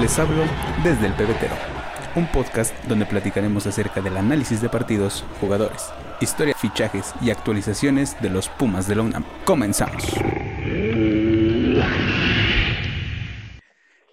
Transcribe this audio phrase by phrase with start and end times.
[0.00, 0.44] Les hablo
[0.82, 1.54] desde el pebetero,
[2.16, 5.90] un podcast donde platicaremos acerca del análisis de partidos, jugadores,
[6.22, 9.26] historia, fichajes y actualizaciones de los Pumas de la UNAM.
[9.44, 10.02] Comenzamos.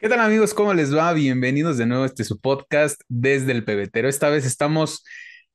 [0.02, 0.54] ¿Qué tal amigos?
[0.54, 1.14] ¿Cómo les va?
[1.14, 4.10] Bienvenidos de nuevo a este su podcast desde el pebetero.
[4.10, 5.06] Esta vez estamos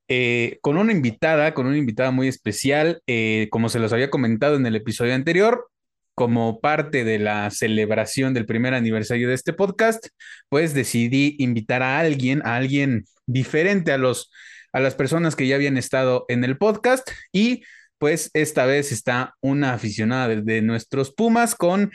[0.09, 3.03] eh, con una invitada, con una invitada muy especial.
[3.07, 5.69] Eh, como se los había comentado en el episodio anterior,
[6.15, 10.09] como parte de la celebración del primer aniversario de este podcast,
[10.49, 14.31] pues decidí invitar a alguien, a alguien diferente a los
[14.73, 17.63] a las personas que ya habían estado en el podcast y
[17.99, 21.93] pues esta vez está una aficionada de, nuestros Pumas con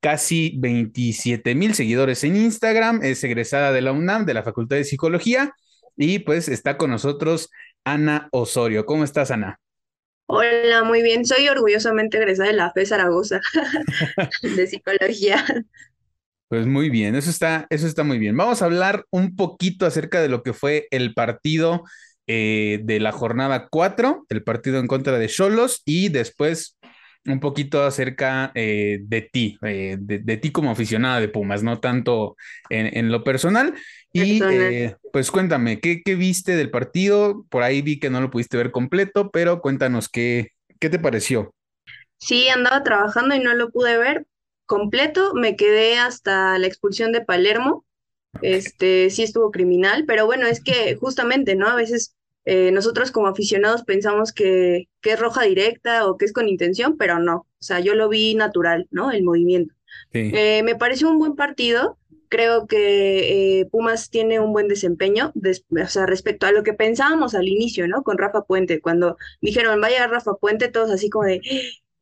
[0.00, 4.84] casi 27 mil seguidores en Instagram, es egresada de la UNAM, de la Facultad de
[4.84, 5.52] Psicología
[5.96, 7.50] y pues está con nosotros
[7.84, 8.86] Ana Osorio.
[8.86, 9.60] ¿Cómo estás, Ana?
[10.32, 11.26] Hola, muy bien.
[11.26, 13.40] Soy orgullosamente egresada de la FE Zaragoza
[14.42, 15.44] de psicología.
[16.46, 18.36] Pues muy bien, eso está, eso está muy bien.
[18.36, 21.82] Vamos a hablar un poquito acerca de lo que fue el partido
[22.28, 26.78] eh, de la jornada 4, el partido en contra de Cholos, y después
[27.26, 32.36] un poquito acerca eh, de ti, eh, de, ti como aficionada de Pumas, no tanto
[32.70, 33.74] en lo personal.
[34.12, 37.44] Y eh, pues cuéntame, ¿qué, viste del partido?
[37.48, 40.48] Por ahí vi que no lo pudiste ver completo, pero cuéntanos qué,
[40.80, 41.54] qué te pareció.
[42.18, 44.26] Sí, andaba trabajando y no lo pude ver
[44.66, 45.32] completo.
[45.34, 47.84] Me quedé hasta la expulsión de Palermo.
[48.42, 51.68] Este, sí estuvo criminal, pero bueno, es que justamente, ¿no?
[51.68, 56.32] A veces eh, nosotros como aficionados pensamos que, que, es roja directa o que es
[56.32, 57.36] con intención, pero no.
[57.36, 59.12] O sea, yo lo vi natural, ¿no?
[59.12, 59.74] El movimiento.
[60.12, 61.98] Eh, me pareció un buen partido.
[62.28, 67.34] Creo que eh, Pumas tiene un buen desempeño, o sea, respecto a lo que pensábamos
[67.34, 68.04] al inicio, ¿no?
[68.04, 71.40] Con Rafa Puente, cuando dijeron, vaya Rafa Puente, todos así como de,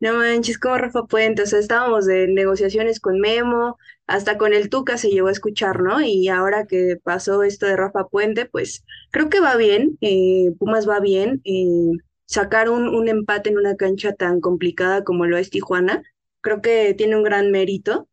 [0.00, 4.70] no manches, como Rafa Puente, o sea, estábamos de negociaciones con Memo, hasta con el
[4.70, 6.00] Tuca se llegó a escuchar, ¿no?
[6.00, 10.88] Y ahora que pasó esto de Rafa Puente, pues creo que va bien, eh, Pumas
[10.88, 16.02] va bien, eh, sacar un, empate en una cancha tan complicada como lo es Tijuana,
[16.40, 18.08] creo que tiene un gran mérito.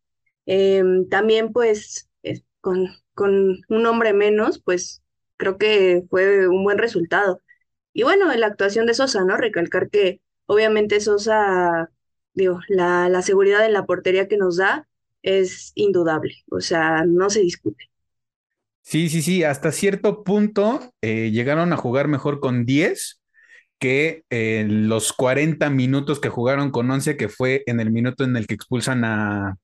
[0.45, 2.09] Em, también pues
[2.61, 5.03] con, con un hombre menos, pues
[5.37, 7.41] creo que fue un buen resultado.
[7.93, 9.37] Y bueno, la actuación de Sosa, ¿no?
[9.37, 11.91] Recalcar que obviamente Sosa,
[12.33, 14.87] digo, la, la seguridad en la portería que nos da
[15.23, 17.89] es indudable, o sea, no se discute.
[18.81, 23.21] Sí, sí, sí, hasta cierto punto eh, llegaron a jugar mejor con 10
[23.79, 28.37] que en los 40 minutos que jugaron con 11, que fue en el minuto en
[28.37, 29.57] el que expulsan a,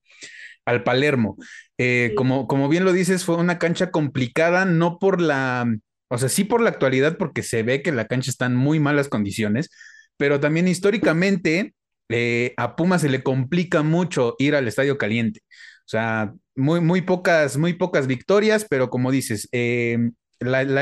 [0.65, 1.37] al Palermo.
[1.79, 5.67] Eh, como, como bien lo dices, fue una cancha complicada, no por la,
[6.09, 8.79] o sea, sí por la actualidad, porque se ve que la cancha está en muy
[8.79, 9.69] malas condiciones,
[10.17, 11.73] pero también históricamente
[12.09, 15.41] eh, a Puma se le complica mucho ir al estadio caliente.
[15.85, 19.97] O sea, muy, muy pocas, muy pocas victorias, pero como dices, eh,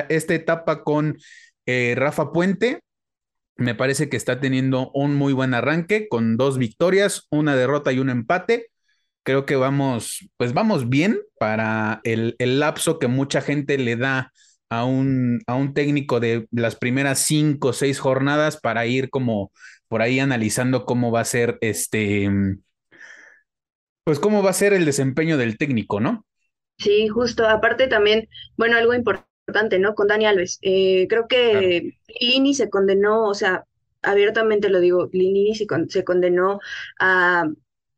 [0.09, 1.17] esta etapa con
[1.95, 2.79] Rafa Puente,
[3.55, 7.99] me parece que está teniendo un muy buen arranque con dos victorias, una derrota y
[7.99, 8.69] un empate
[9.29, 14.31] creo que vamos, pues vamos bien para el, lapso que mucha gente le da
[14.69, 19.51] a un, a un técnico de las primeras cinco o seis jornadas para ir como
[19.87, 22.29] por ahí analizando cómo va a ser este,
[24.03, 26.25] pues cómo va a ser el desempeño del técnico, ¿no?
[26.77, 27.47] Sí, justo.
[27.47, 29.95] Aparte también, bueno, algo importante, ¿no?
[29.95, 30.59] Con Dani Alves.
[30.61, 33.65] Eh, creo que Lini se condenó, o sea,
[34.01, 36.59] abiertamente lo digo, Lini se condenó
[36.99, 37.45] a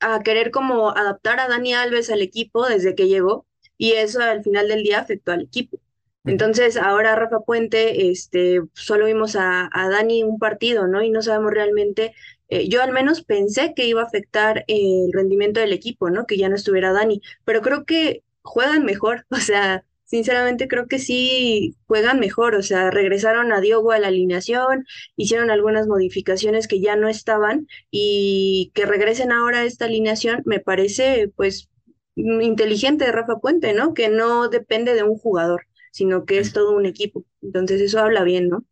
[0.01, 4.43] a querer como adaptar a Dani Alves al equipo desde que llegó y eso al
[4.43, 5.79] final del día afectó al equipo.
[6.23, 11.01] Entonces, ahora Rafa Puente, este, solo vimos a, Dani un partido, ¿no?
[11.03, 12.13] Y no sabemos realmente,
[12.49, 16.25] eh, yo al menos pensé que iba a afectar el rendimiento del equipo, ¿no?
[16.27, 20.99] Que ya no estuviera Dani, pero creo que juegan mejor, o sea, sinceramente creo que
[20.99, 26.81] sí juegan mejor, o sea, regresaron a Diogo a la alineación, hicieron algunas modificaciones que
[26.81, 31.69] ya no estaban y que regresen ahora a esta alineación me parece pues
[32.15, 33.93] inteligente de Rafa Puente, ¿no?
[33.93, 37.23] Que no depende de un jugador, sino que es todo un equipo.
[37.41, 38.65] Entonces eso habla bien, ¿no?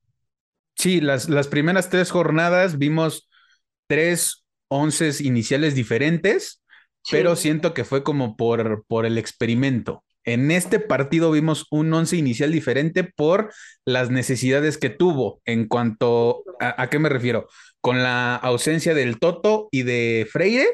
[0.76, 3.30] Sí, las, las primeras tres jornadas vimos
[3.88, 6.64] tres once iniciales diferentes,
[7.12, 10.04] pero siento que fue como por, por el experimento.
[10.24, 13.52] En este partido vimos un once inicial diferente por
[13.86, 17.48] las necesidades que tuvo en cuanto a, qué me refiero,
[17.82, 20.68] con la ausencia del Toto y de Freire,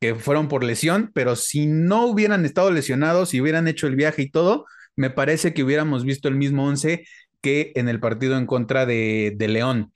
[0.00, 4.22] que fueron por lesión, pero si no hubieran estado lesionados, si hubieran hecho el viaje
[4.22, 4.66] y todo,
[4.96, 7.06] me parece que hubiéramos visto el mismo once
[7.40, 9.92] que en el partido en contra de, León.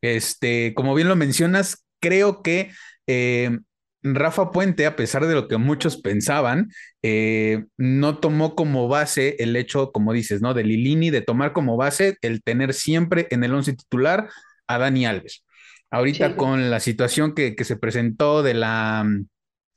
[0.00, 2.70] Este, como bien lo mencionas, creo que
[3.06, 3.58] eh,
[4.02, 6.70] Rafa Puente, a pesar de lo que muchos pensaban,
[7.02, 10.54] eh, no tomó como base el hecho, como dices, ¿no?
[10.54, 14.28] De Lilini, de tomar como base el tener siempre en el once titular
[14.66, 15.44] a Dani Alves.
[15.90, 19.06] Ahorita con la situación que, se presentó de la,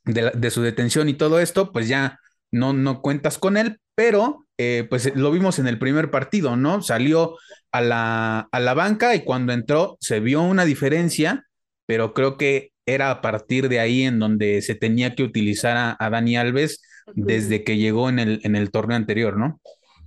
[0.03, 2.19] de su detención y todo esto, pues ya
[2.51, 6.81] no, no cuentas con él, pero eh, pues lo vimos en el primer partido, ¿no?
[6.81, 7.38] Salió
[7.71, 11.45] a la, a la banca y cuando entró se vio una diferencia,
[11.86, 16.09] pero creo que era a partir de ahí en donde se tenía que utilizar a,
[16.09, 16.81] Dani Alves
[17.13, 19.59] desde que llegó en el, en el torneo anterior, ¿no?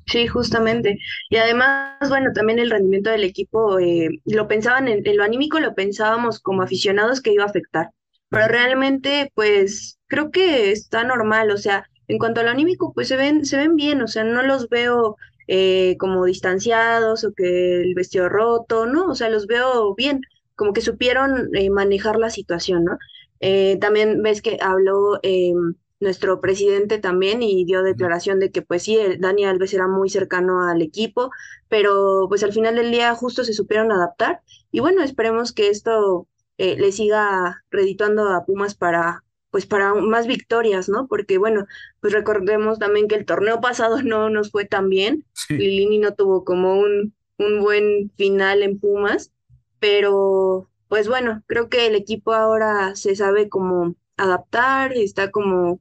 [0.07, 0.99] Sí, justamente.
[1.31, 5.61] Y además, bueno, también el rendimiento del equipo, eh, lo pensaban en, en, lo anímico,
[5.61, 7.89] lo pensábamos como aficionados que iba a afectar,
[8.29, 13.17] pero realmente, pues, creo que está normal, o sea, en cuanto al anímico, pues se
[13.17, 15.17] ven, se ven bien, o sea, no los veo
[15.47, 19.09] eh, como distanciados o que el vestido roto, ¿no?
[19.11, 20.23] O sea, los veo bien,
[20.57, 22.99] como que supieron eh, manejar la situación, ¿no?
[23.41, 28.85] Eh, también ves que habló em, nuestro presidente también y dio declaración de que pues
[28.85, 31.31] sí, Dani Alves era muy cercano al equipo,
[31.69, 34.41] pero pues al final del día justo se supieron adaptar
[34.71, 36.29] y bueno, esperemos que esto
[36.59, 39.25] le siga redituando a Pumas para
[39.55, 41.07] pues para más victorias, ¿no?
[41.07, 41.65] Porque bueno,
[42.01, 46.45] pues recordemos también que el torneo pasado no nos fue tan bien, Lilini no tuvo
[46.45, 49.31] como un, un buen final en Pumas,
[49.79, 55.81] pero pues bueno, creo que el equipo ahora se sabe cómo adaptar, está como,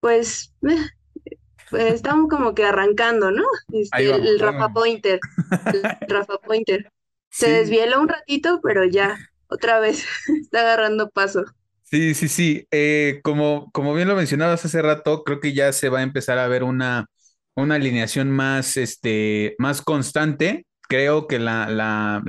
[0.00, 0.88] pues, eh,
[1.70, 3.44] pues estamos como que arrancando, ¿no?
[3.72, 5.20] Este, el, Rafa Pointer,
[6.08, 6.90] Rafa Pointer.
[7.30, 9.16] Se desvieló un ratito, pero ya,
[9.46, 10.04] otra vez
[10.42, 11.44] está agarrando paso.
[11.92, 12.66] Sí, sí, sí.
[12.70, 16.38] Eh, como, como bien lo mencionabas hace rato, creo que ya se va a empezar
[16.38, 17.06] a ver una,
[17.54, 20.66] una alineación más, este, más constante.
[20.88, 22.22] Creo que la, la,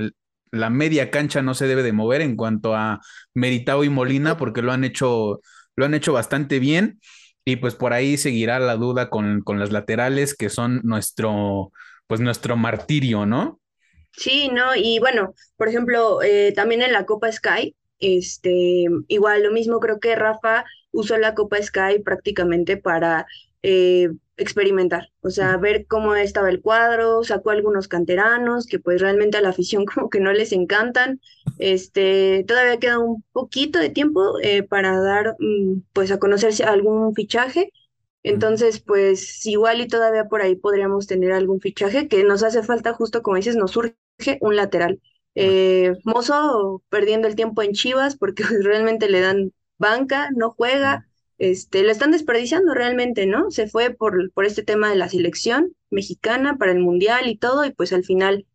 [0.50, 3.00] la media cancha no se debe de mover en cuanto a
[3.32, 5.40] Meritao y Molina, porque lo han hecho,
[5.76, 7.00] lo han hecho bastante bien.
[7.46, 11.72] Y pues por ahí seguirá la duda con, con las laterales, que son nuestro,
[12.06, 13.60] pues nuestro martirio, ¿no?
[14.12, 19.52] Sí, no, y bueno, por ejemplo, eh, también en la Copa Sky, este, igual lo
[19.52, 23.26] mismo, creo que Rafa usó la Copa Sky prácticamente para
[23.62, 29.38] eh, experimentar, o sea, ver cómo estaba el cuadro, sacó algunos canteranos que pues realmente
[29.38, 31.20] a la afición como que no les encantan.
[31.58, 37.14] Este, todavía queda un poquito de tiempo eh, para dar mm, pues a conocerse algún
[37.14, 37.72] fichaje.
[38.22, 42.94] Entonces, pues igual y todavía por ahí podríamos tener algún fichaje que nos hace falta,
[42.94, 43.96] justo como dices, nos surge
[44.40, 45.00] un lateral.
[45.34, 51.06] Eh, Mozo perdiendo el tiempo en Chivas porque realmente le dan banca, no juega,
[51.38, 53.50] este, lo están desperdiciando realmente, ¿no?
[53.50, 57.64] Se fue por, por este tema de la selección mexicana para el Mundial y todo,
[57.64, 58.46] y pues al final,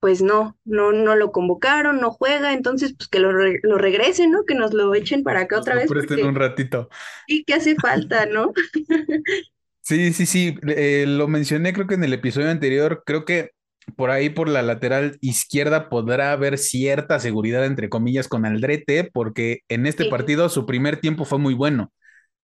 [0.00, 4.44] pues no, no, no lo convocaron, no juega, entonces pues que lo, lo regresen, ¿no?
[4.44, 5.88] Que nos lo echen para acá otra vez.
[5.88, 6.88] Presten un ratito.
[7.28, 8.52] Sí, que hace falta, ¿no?
[9.82, 13.50] sí, sí, sí, eh, lo mencioné creo que en el episodio anterior, creo que
[13.96, 19.60] por ahí por la lateral izquierda podrá haber cierta seguridad, entre comillas, con Aldrete, porque
[19.68, 21.92] en este partido su primer tiempo fue muy bueno.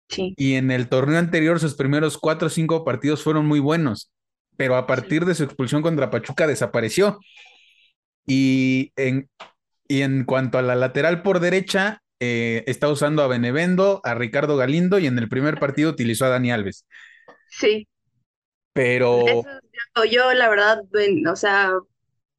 [0.08, 0.34] Sí.
[0.36, 4.10] Y en el torneo anterior sus primeros cuatro o cinco partidos fueron muy buenos,
[4.56, 7.18] pero a partir de su expulsión contra Pachuca desapareció.
[8.26, 9.28] Y en,
[9.86, 14.56] y en cuanto a la lateral por derecha, eh, está usando a Benevendo, a Ricardo
[14.56, 16.84] Galindo y en el primer partido utilizó a Dani Alves.
[17.48, 17.86] Sí.
[18.72, 19.44] Pero
[20.04, 20.82] yo la verdad,
[21.31, 21.72] o sea,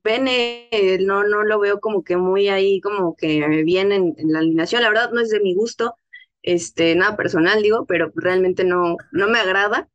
[0.03, 0.69] Bene
[1.01, 4.81] no, no lo veo como que muy ahí, como que bien en, la alineación.
[4.81, 5.95] La verdad no es de mi gusto,
[6.41, 9.89] este, nada personal digo, pero realmente no, no me agrada.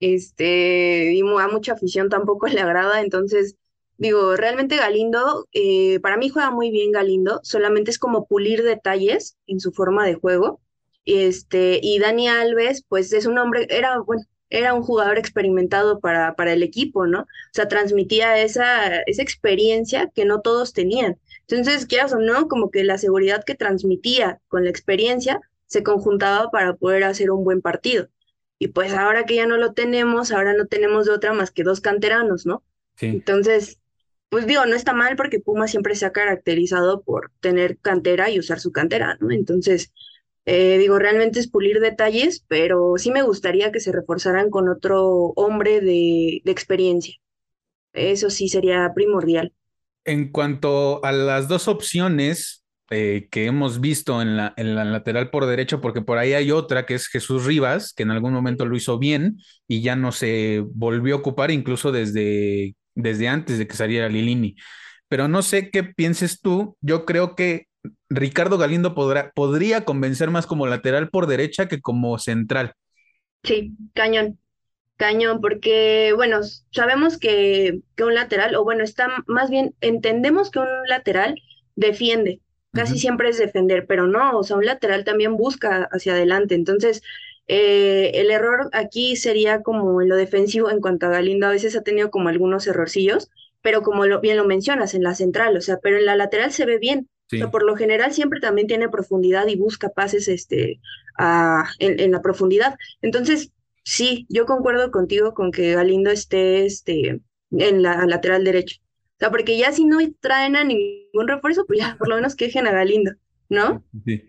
[0.00, 3.56] Este, y a mucha afición tampoco le agrada, entonces
[4.00, 9.36] digo, realmente Galindo, eh, para mí juega muy bien Galindo, solamente es como pulir detalles
[9.46, 10.60] en su forma de juego.
[11.04, 16.34] Este, y Dani Alves, pues es un hombre, era, bueno, era un jugador experimentado para,
[16.34, 17.20] para el equipo, ¿no?
[17.22, 21.18] O sea, transmitía esa, esa experiencia que no todos tenían.
[21.48, 26.50] Entonces, quieras o no, como que la seguridad que transmitía con la experiencia se conjuntaba
[26.50, 28.08] para poder hacer un buen partido.
[28.58, 31.62] Y pues ahora que ya no lo tenemos, ahora no tenemos de otra más que
[31.62, 32.62] dos canteranos, ¿no?
[32.96, 33.06] Sí.
[33.06, 33.78] Entonces,
[34.28, 38.38] pues digo, no está mal porque Puma siempre se ha caracterizado por tener cantera y
[38.38, 39.30] usar su cantera, ¿no?
[39.30, 39.92] Entonces,
[40.46, 45.32] eh, digo, realmente es pulir detalles, pero sí me gustaría que se reforzaran con otro
[45.36, 47.14] hombre de, experiencia.
[47.92, 49.52] Eso sí sería primordial.
[50.04, 55.30] En cuanto a las dos opciones eh, que hemos visto en la, en la lateral
[55.30, 58.64] por derecho, porque por ahí hay otra que es Jesús Rivas, que en algún momento
[58.64, 59.36] lo hizo bien
[59.68, 64.56] y ya no se volvió a ocupar incluso desde, desde antes de que saliera Lilini.
[65.08, 67.66] Pero no sé qué pienses tú, yo creo que
[68.08, 72.74] Ricardo Galindo podrá, podría convencer más como lateral por derecha que como central.
[73.42, 74.38] Sí, cañón,
[74.96, 76.40] cañón, porque, bueno,
[76.72, 81.36] sabemos que, que un lateral, o bueno, está más bien, entendemos que un lateral
[81.76, 82.40] defiende,
[82.72, 86.54] casi siempre es defender, pero no, o sea, un lateral también busca hacia adelante.
[86.54, 87.02] Entonces,
[87.48, 91.76] eh, el error aquí sería como en lo defensivo en cuanto a Galindo, a veces
[91.76, 93.30] ha tenido como algunos errorcillos,
[93.62, 96.52] pero como lo, bien lo mencionas, en la central, o sea, pero en la lateral
[96.52, 97.08] se ve bien.
[97.32, 100.80] O sea, por lo general siempre también tiene profundidad y busca pases este,
[101.78, 102.76] en, la profundidad.
[103.02, 103.52] Entonces,
[103.84, 107.20] sí, yo concuerdo contigo con que Galindo esté este,
[107.52, 108.76] en la lateral derecha.
[108.80, 112.34] O sea, porque ya si no traen a ningún refuerzo, pues ya por lo menos
[112.34, 113.12] quejen a Galindo,
[113.48, 113.84] ¿no?
[114.04, 114.24] Sí.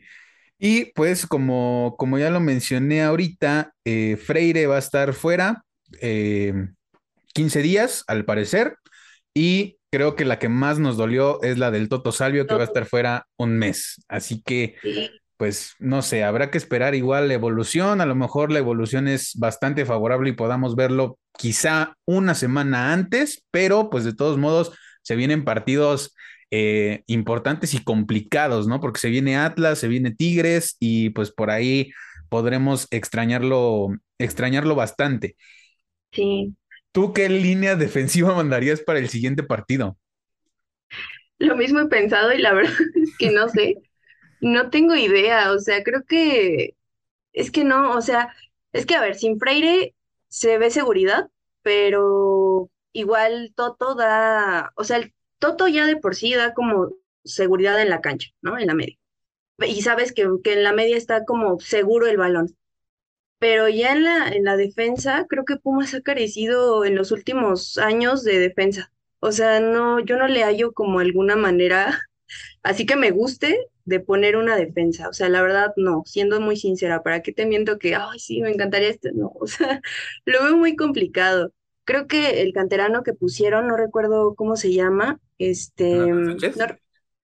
[0.59, 5.65] Y pues como, como ya lo mencioné ahorita, eh, Freire va a estar fuera
[5.99, 8.75] 15 eh, días, al parecer,
[9.33, 12.61] y creo que la que más nos dolió es la del Toto Salvio, que va
[12.61, 14.03] a estar fuera un mes.
[14.07, 14.75] Así que,
[15.37, 17.99] pues, no sé, habrá que esperar igual la evolución.
[17.99, 23.45] A lo mejor la evolución es bastante favorable y podamos verlo quizá una semana antes,
[23.51, 24.71] pero pues de todos modos
[25.01, 26.15] se vienen partidos
[26.51, 28.79] eh, importantes y complicados, ¿no?
[28.79, 31.91] Porque se viene Atlas, se viene Tigres y pues por ahí
[32.29, 35.35] podremos extrañarlo, extrañarlo bastante.
[36.11, 36.53] Sí.
[36.93, 39.97] ¿Tú qué línea defensiva mandarías para el siguiente partido?
[41.39, 43.77] Lo mismo he pensado y la verdad es que no sé,
[44.41, 46.75] no tengo idea, o sea, creo que
[47.33, 48.35] es que no, o sea,
[48.73, 49.95] es que a ver, sin Freire
[50.29, 51.29] se ve seguridad,
[51.63, 56.89] pero igual Toto da, o sea, el Toto ya de por sí da como
[57.23, 58.57] seguridad en la cancha, ¿no?
[58.59, 58.97] En la media.
[59.59, 62.57] Y sabes que, que en la media está como seguro el balón.
[63.41, 67.79] Pero ya en la, en la defensa, creo que Pumas ha carecido en los últimos
[67.79, 68.91] años de defensa.
[69.19, 72.01] O sea, no, yo no le hallo como alguna manera,
[72.63, 75.09] así que me guste de poner una defensa.
[75.09, 78.41] O sea, la verdad, no, siendo muy sincera, ¿para qué te miento que, ay, sí,
[78.41, 79.11] me encantaría este?
[79.11, 79.81] No, o sea,
[80.25, 81.51] lo veo muy complicado.
[81.83, 85.99] Creo que el canterano que pusieron, no recuerdo cómo se llama, este,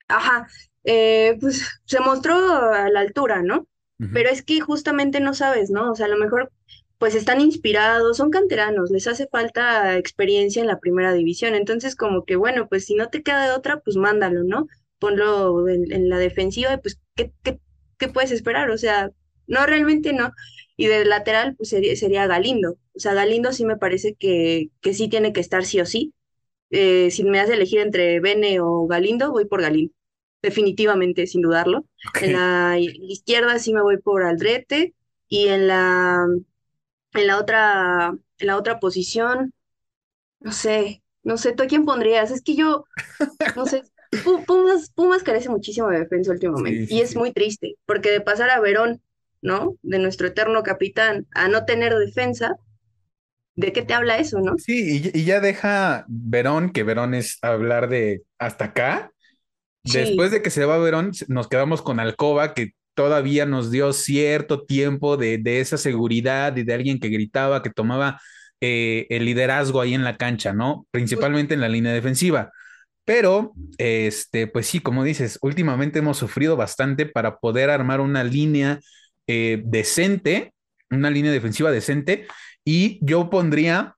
[0.07, 0.47] ajá,
[0.83, 2.35] eh, pues se mostró
[2.73, 3.67] a la altura, ¿no?
[4.13, 5.91] Pero es que justamente no sabes, ¿no?
[5.91, 6.51] O sea, a lo mejor
[6.97, 11.55] pues están inspirados, son canteranos, les hace falta experiencia en la primera división.
[11.55, 14.67] Entonces, como que bueno, pues si no te queda de otra, pues mándalo, ¿no?
[14.99, 17.59] Ponlo en, la defensiva y pues, ¿qué, qué,
[17.97, 18.69] qué puedes esperar?
[18.71, 19.11] O sea,
[19.47, 20.31] no, realmente no.
[20.75, 22.77] Y de lateral, pues sería, sería Galindo.
[22.95, 26.13] O sea, Galindo sí me parece que, que sí tiene que estar sí o sí.
[26.71, 29.93] Eh, si me das elegir entre Bene o Galindo, voy por Galindo.
[30.41, 31.85] Definitivamente, sin dudarlo.
[32.21, 34.93] En la izquierda sí me voy por Aldrete.
[35.29, 36.25] Y en la,
[37.13, 39.53] en la otra, en la otra posición,
[40.39, 42.31] no sé, no sé, ¿tú a quién pondrías?
[42.31, 42.85] Es que yo,
[43.57, 43.83] no sé,
[44.47, 46.93] Pumas, Pumas carece muchísimo de defensa últimamente.
[46.93, 49.01] y es muy triste, porque de pasar a Verón
[49.41, 49.77] ¿no?
[49.81, 52.57] De nuestro eterno capitán a no tener defensa,
[53.55, 54.57] ¿de qué te habla eso, no?
[54.57, 59.11] Sí, y, ya deja Verón, que Verón es hablar de hasta acá.
[59.93, 64.63] Después de que se va Verón, nos quedamos con Alcoba, que todavía nos dio cierto
[64.65, 68.19] tiempo de, esa seguridad y de alguien que gritaba, que tomaba
[68.59, 70.87] eh, el liderazgo ahí en la cancha, ¿no?
[70.91, 72.51] Principalmente en la línea defensiva.
[73.05, 78.79] Pero, este, pues sí, como dices, últimamente hemos sufrido bastante para poder armar una línea
[79.27, 80.53] eh, decente,
[80.89, 82.27] una línea defensiva decente,
[82.65, 83.95] y yo pondría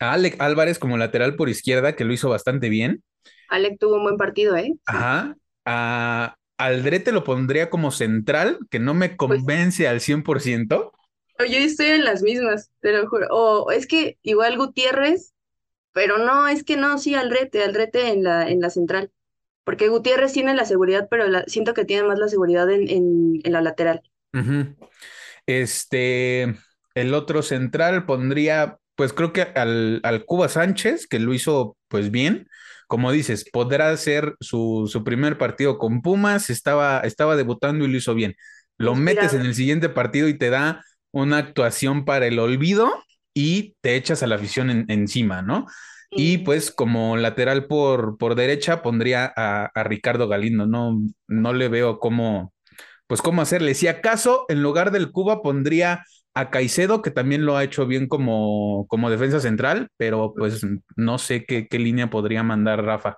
[0.00, 3.02] a Alec Álvarez como lateral por izquierda, que lo hizo bastante bien.
[3.48, 4.72] Alec tuvo un buen partido, ¿eh?
[4.86, 5.36] Ajá.
[5.64, 10.92] A Aldrete lo pondría como central, que no me pues convence al 100%.
[11.38, 13.26] Yo estoy en las mismas, te lo juro.
[13.30, 15.34] O es que igual Gutiérrez,
[15.92, 19.10] pero no, es que no, sí, Aldrete, Aldrete en la, en la central.
[19.64, 23.60] Porque Gutiérrez tiene la seguridad, pero siento que tiene más la seguridad en, en la
[23.60, 24.02] lateral.
[25.46, 26.54] Este,
[26.94, 32.48] el otro central pondría, pues creo que al, Cuba Sánchez, que lo hizo pues bien.
[32.86, 38.14] Como dices, podrá ser su, primer partido con Pumas, estaba, estaba debutando y lo hizo
[38.14, 38.34] bien.
[38.78, 42.92] Lo metes en el siguiente partido y te da una actuación para el olvido
[43.34, 45.66] y te echas a la afición encima, ¿no?
[46.10, 51.68] Y pues como lateral por, por derecha pondría a, a, Ricardo Galindo, no, no le
[51.68, 52.54] veo cómo,
[53.06, 53.74] pues cómo hacerle.
[53.74, 56.04] Si acaso en lugar del Cuba pondría
[56.36, 60.60] a Caicedo, que también lo ha hecho bien como, como defensa central, pero pues
[60.94, 63.16] no sé qué, qué línea podría mandar Rafa.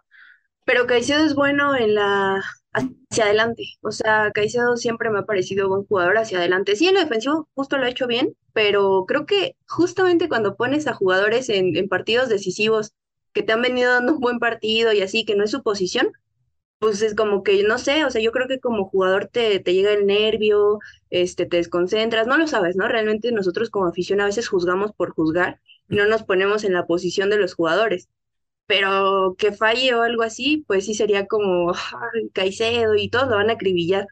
[0.64, 2.40] Pero Caicedo es bueno en la
[2.72, 3.64] hacia adelante.
[3.82, 6.76] O sea, Caicedo siempre me ha parecido buen jugador hacia adelante.
[6.76, 10.86] Sí, en lo defensivo justo lo ha hecho bien, pero creo que justamente cuando pones
[10.86, 12.92] a jugadores en, en partidos decisivos
[13.32, 16.12] que te han venido dando un buen partido y así, que no es su posición,
[16.78, 19.74] pues es como que, no sé, o sea, yo creo que como jugador te, te
[19.74, 20.78] llega el nervio,
[21.10, 22.86] este, te desconcentras, no lo sabes, ¿no?
[22.88, 26.86] Realmente nosotros como afición a veces juzgamos por juzgar y no nos ponemos en la
[26.86, 28.08] posición de los jugadores.
[28.66, 33.36] Pero que falle o algo así, pues sí sería como ay, Caicedo y todos lo
[33.36, 34.06] van a acribillar.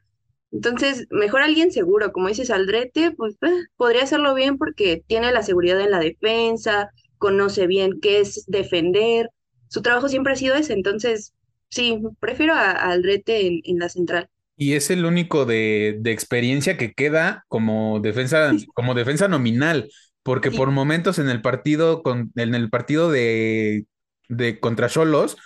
[0.52, 5.42] Entonces, mejor alguien seguro, como dices, Aldrete, pues eh, podría hacerlo bien porque tiene la
[5.42, 9.30] seguridad en la defensa, conoce bien qué es defender.
[9.68, 11.34] Su trabajo siempre ha sido ese, entonces
[11.68, 14.28] Sí, prefiero a, a Aldrete en, en la central.
[14.56, 19.90] Y es el único de, de experiencia que queda como defensa, como defensa nominal,
[20.22, 23.86] porque Sí, por momentos en el partido, con, en el partido de,
[24.28, 25.36] de contra Xolos,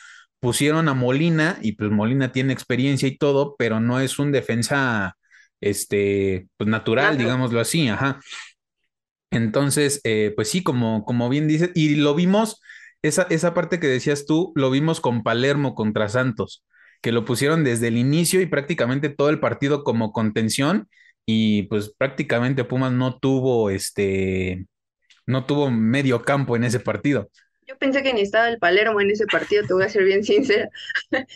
[0.41, 5.17] pusieron a Molina, y pues Molina tiene experiencia y todo, pero no es un defensa
[5.61, 8.21] este, pues natural, digámoslo así, ajá.
[9.31, 12.61] Entonces, eh, pues sí, como, como bien dices, y lo vimos,
[13.03, 16.65] esa, esa parte que decías tú, lo vimos con Palermo contra Santos,
[17.03, 20.89] que lo pusieron desde el inicio y prácticamente todo el partido como contención,
[21.27, 24.67] y pues prácticamente Pumas no tuvo este,
[25.27, 27.31] no tuvo medio campo en ese partido.
[27.67, 30.25] Yo pensé que ni estaba el Palermo en ese partido, te voy a ser bien
[30.25, 30.71] sincera.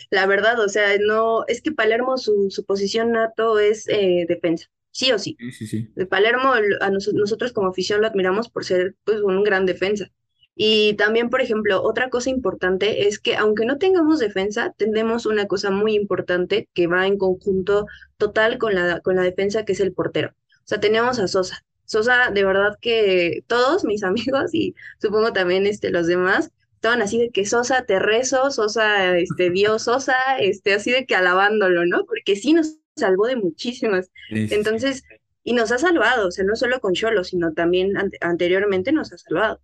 [0.09, 4.67] La verdad, o sea, no, es que Palermo su, su posición nato es eh, defensa,
[4.91, 5.39] sí o sí.
[5.39, 5.95] Sí, sí, sí.
[5.95, 10.11] De Palermo, a nos- nosotros como afición lo admiramos por ser pues un gran defensa.
[10.57, 15.47] Y también, por ejemplo, otra cosa importante es que aunque no tengamos defensa, tenemos una
[15.47, 19.79] cosa muy importante que va en conjunto total con la, con la defensa, que es
[19.81, 20.29] el portero.
[20.29, 21.63] O sea, tenemos a Sosa.
[21.85, 27.19] Sosa, de verdad que todos mis amigos y supongo también este, los demás, estaban así
[27.19, 32.05] de que Sosa te rezo, Sosa, este, Dios, Sosa, este, así de que alabándolo, ¿no?
[32.05, 34.09] Porque sí nos salvó de muchísimas.
[34.29, 34.47] Sí.
[34.49, 35.03] Entonces,
[35.43, 39.11] y nos ha salvado, o sea, no solo con Cholo, sino también ante- anteriormente nos
[39.13, 39.61] ha salvado.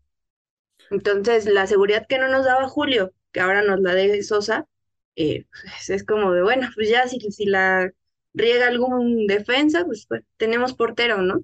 [0.91, 4.67] Entonces, la seguridad que no nos daba Julio, que ahora nos la dé Sosa,
[5.15, 7.91] eh, pues, es como de, bueno, pues ya si, si la
[8.33, 11.41] riega algún defensa, pues, pues tenemos portero, ¿no?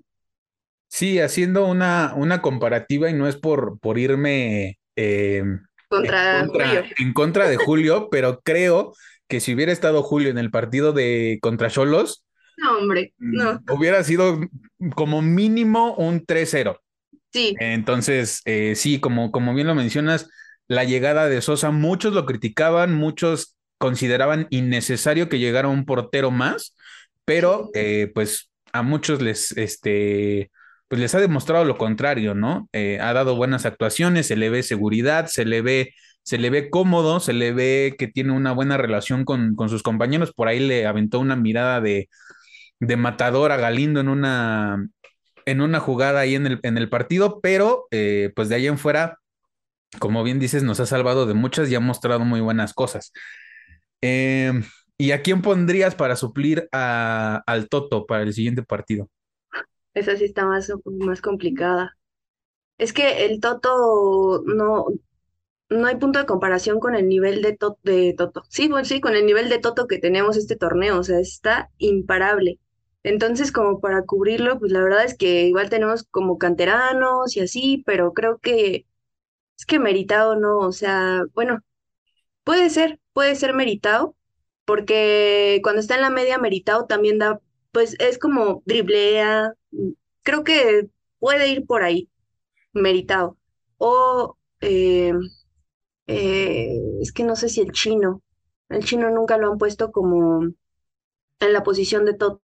[0.89, 6.83] Sí, haciendo una, una comparativa y no es por, por irme eh, en Contra Julio.
[6.97, 8.93] en contra de Julio, pero creo
[9.27, 12.25] que si hubiera estado Julio en el partido de contra Xolos,
[12.57, 14.39] No, hombre, no, hubiera sido
[14.95, 16.81] como mínimo un tres cero.
[17.37, 20.29] Sí, Entonces, eh, sí, como, como bien lo mencionas,
[20.67, 26.75] la llegada de Sosa, muchos lo criticaban, muchos consideraban innecesario que llegara un portero más,
[27.25, 30.51] pero eh, pues a muchos les, este,
[30.87, 32.69] pues les ha demostrado lo contrario, ¿no?
[32.73, 36.69] Eh, ha dado buenas actuaciones, se le ve seguridad, se le ve, se le ve
[36.69, 40.33] cómodo, se le ve que tiene una buena relación con, con sus compañeros.
[40.33, 42.09] Por ahí le aventó una mirada de,
[42.79, 44.87] de matador a Galindo en una,
[45.47, 48.77] en una jugada ahí en el, en el partido, pero eh, pues de ahí en
[48.79, 49.19] fuera,
[49.99, 53.13] como bien dices, nos ha salvado de muchas y ha mostrado muy buenas cosas.
[54.01, 54.53] Eh,
[54.97, 59.09] ¿y a quién pondrías para suplir a, al Toto para el siguiente partido?
[59.93, 61.97] esa sí está más, más complicada.
[62.77, 64.85] Es que el Toto no,
[65.69, 68.43] no hay punto de comparación con el nivel de, to- de Toto.
[68.49, 71.71] Sí, pues sí, con el nivel de Toto que tenemos este torneo, o sea, está
[71.79, 72.59] imparable.
[73.07, 77.83] Entonces, como para cubrirlo, pues la verdad es que igual tenemos como canteranos y así,
[77.85, 78.85] pero creo que
[79.57, 81.61] es que Meritao no, o sea, bueno,
[82.43, 84.15] puede ser, puede ser Meritao,
[84.65, 87.41] porque cuando está en la media Meritao también da,
[87.71, 89.91] pues es como driblea, mm,
[90.23, 90.89] creo que
[91.19, 92.09] puede ir por ahí,
[92.73, 93.37] Meritao.
[93.77, 95.13] O eh,
[96.07, 98.21] eh, es que no sé si el chino,
[98.69, 100.43] el chino nunca lo han puesto como
[101.39, 102.41] en la posición de Toto,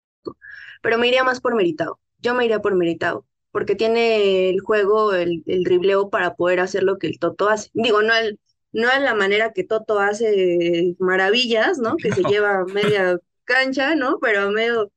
[0.83, 1.99] pero me iría más por Meritao.
[2.19, 6.83] Yo me iría por Meritao, porque tiene el juego, el, el dribleo para poder hacer
[6.83, 7.71] lo que el Toto hace.
[7.73, 8.39] Digo, no el,
[8.73, 11.97] no a la manera que Toto hace maravillas, ¿no?
[11.97, 14.19] Que se lleva media cancha, ¿no?
[14.21, 14.93] Pero medio,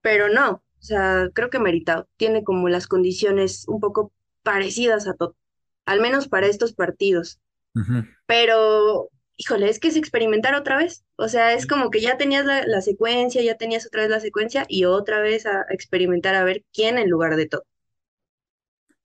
[0.00, 0.50] pero no.
[0.84, 5.36] O sea, creo que Meritao tiene como las condiciones un poco parecidas a Toto,
[5.86, 7.40] al menos para estos partidos.
[8.26, 11.04] Pero, híjole, es que es experimentar otra vez.
[11.16, 14.20] O sea, es como que ya tenías la, la secuencia, ya tenías otra vez la
[14.20, 17.64] secuencia y otra vez a, a experimentar a ver quién en lugar de todo.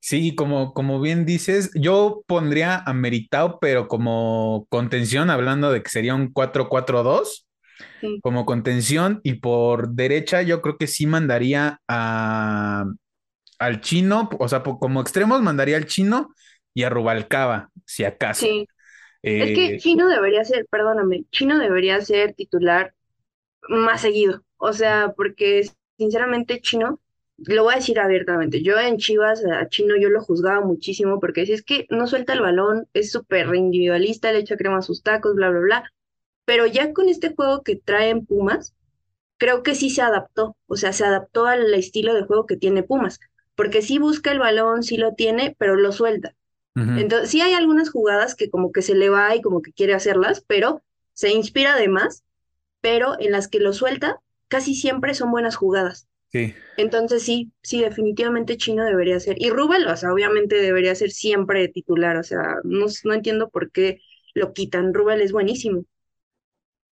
[0.01, 5.89] Sí, como, como bien dices, yo pondría a Meritao, pero como contención, hablando de que
[5.89, 7.47] sería un cuatro cuatro dos
[8.01, 12.85] Sí, como contención, y por derecha yo creo que sí mandaría a,
[13.59, 16.33] al chino, o sea, como extremos mandaría al chino
[16.73, 18.49] y a Rubalcaba, si acaso.
[18.49, 18.67] sí.
[19.37, 22.93] Es que Eh, Chino debería ser, perdóname, Chino debería ser titular
[23.69, 24.43] más seguido.
[24.57, 27.01] O sea, porque sinceramente Chino,
[27.37, 31.45] lo voy a decir abiertamente, yo en Chivas a Chino yo lo juzgaba muchísimo porque
[31.45, 35.03] si es que no suelta el balón, es súper individualista, le echa crema a sus
[35.03, 35.93] tacos, bla, bla, bla.
[36.45, 38.75] pero ya con este juego que traen Pumas,
[39.37, 42.83] creo que sí se adaptó, o sea, se adaptó al estilo de juego que tiene
[42.83, 43.19] Pumas,
[43.55, 46.35] porque sí busca el balón, sí lo tiene, pero lo suelta.
[46.81, 49.93] Entonces, sí hay algunas jugadas que como que se le va y como que quiere
[49.93, 50.81] hacerlas, pero
[51.13, 52.23] se inspira además,
[52.81, 56.07] pero en las que lo suelta, casi siempre son buenas jugadas.
[56.31, 56.53] Sí.
[56.77, 59.35] Entonces sí, sí, definitivamente Chino debería ser.
[59.39, 63.71] Y Rubel, o sea, obviamente debería ser siempre titular, o sea, no, no entiendo por
[63.71, 64.01] qué
[64.33, 64.93] lo quitan.
[64.93, 65.85] Rubel es buenísimo.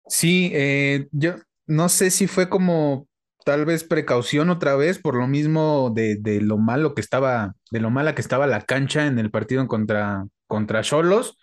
[0.08, 3.07] Sí, eh, yo no sé si fue como
[3.48, 7.80] tal vez precaución otra vez por lo mismo de, de lo malo que estaba, de
[7.80, 11.38] lo mala que estaba la cancha en el partido contra contra Cholos,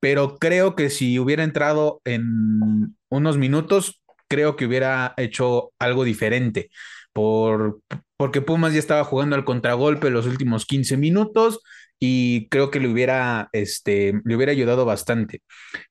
[0.00, 6.70] pero creo que si hubiera entrado en unos minutos, creo que hubiera hecho algo diferente
[7.12, 7.80] por,
[8.16, 11.60] porque Pumas ya estaba jugando al contragolpe los últimos 15 minutos
[12.00, 15.42] y creo que le hubiera, este, le hubiera ayudado bastante.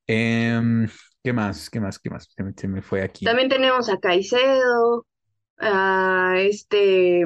[0.08, 0.88] Em,
[1.24, 1.70] ¿qué más?
[1.70, 2.00] ¿Qué más?
[2.00, 2.28] ¿Qué más?
[2.58, 3.24] Se fue aquí.
[3.24, 5.06] También tenemos a Caicedo,
[5.60, 7.24] a este,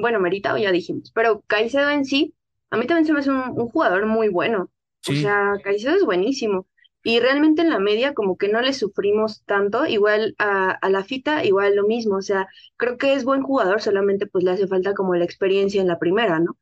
[0.00, 2.34] bueno, Meritao ya dijimos, pero Caicedo en sí,
[2.70, 4.70] a mí también se me hace un, jugador muy bueno.
[5.08, 6.66] O sea, Caicedo es buenísimo.
[7.02, 11.02] Y realmente en la media como que no le sufrimos tanto, igual a, a, la
[11.02, 14.66] fita, igual lo mismo, o sea, creo que es buen jugador, solamente pues le hace
[14.66, 16.58] falta como la experiencia en la primera, ¿no?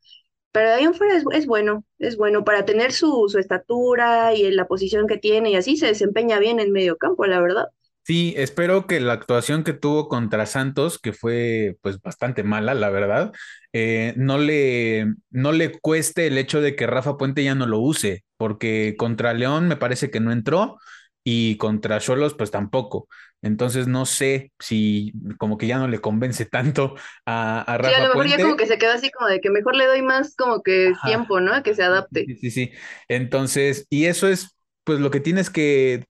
[0.52, 4.34] Pero de ahí en fuera es, es, bueno, es bueno para tener su, su estatura
[4.34, 7.66] y la posición que tiene y así se desempeña bien en medio campo, la verdad.
[8.08, 12.88] Sí, espero que la actuación que tuvo contra Santos, que fue pues bastante mala, la
[12.88, 13.32] verdad,
[13.74, 17.80] eh, no, le, no le cueste el hecho de que Rafa Puente ya no lo
[17.80, 20.78] use, porque contra León me parece que no entró
[21.22, 23.08] y contra Cholos pues tampoco.
[23.42, 26.94] Entonces no sé si como que ya no le convence tanto
[27.26, 27.94] a, a Rafa.
[27.94, 29.84] Sí, a lo mejor ya como que se queda así como de que mejor le
[29.84, 31.52] doy más como que tiempo, ¿no?
[31.52, 32.24] A que se adapte.
[32.24, 32.72] Sí, sí, sí.
[33.08, 36.06] Entonces, y eso es pues lo que tienes que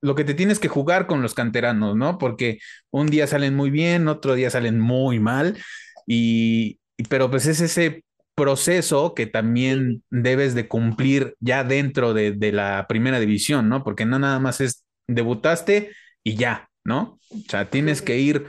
[0.00, 2.18] lo que te tienes que jugar con los canteranos, ¿no?
[2.18, 2.58] Porque
[2.90, 5.58] un día salen muy bien, otro día salen muy mal,
[6.06, 12.86] y, pero pues es ese proceso que también debes de cumplir ya dentro de, la
[12.88, 13.82] primera división, ¿no?
[13.82, 17.18] Porque no nada más es debutaste y ya, ¿no?
[17.30, 18.46] O sea, tienes que ir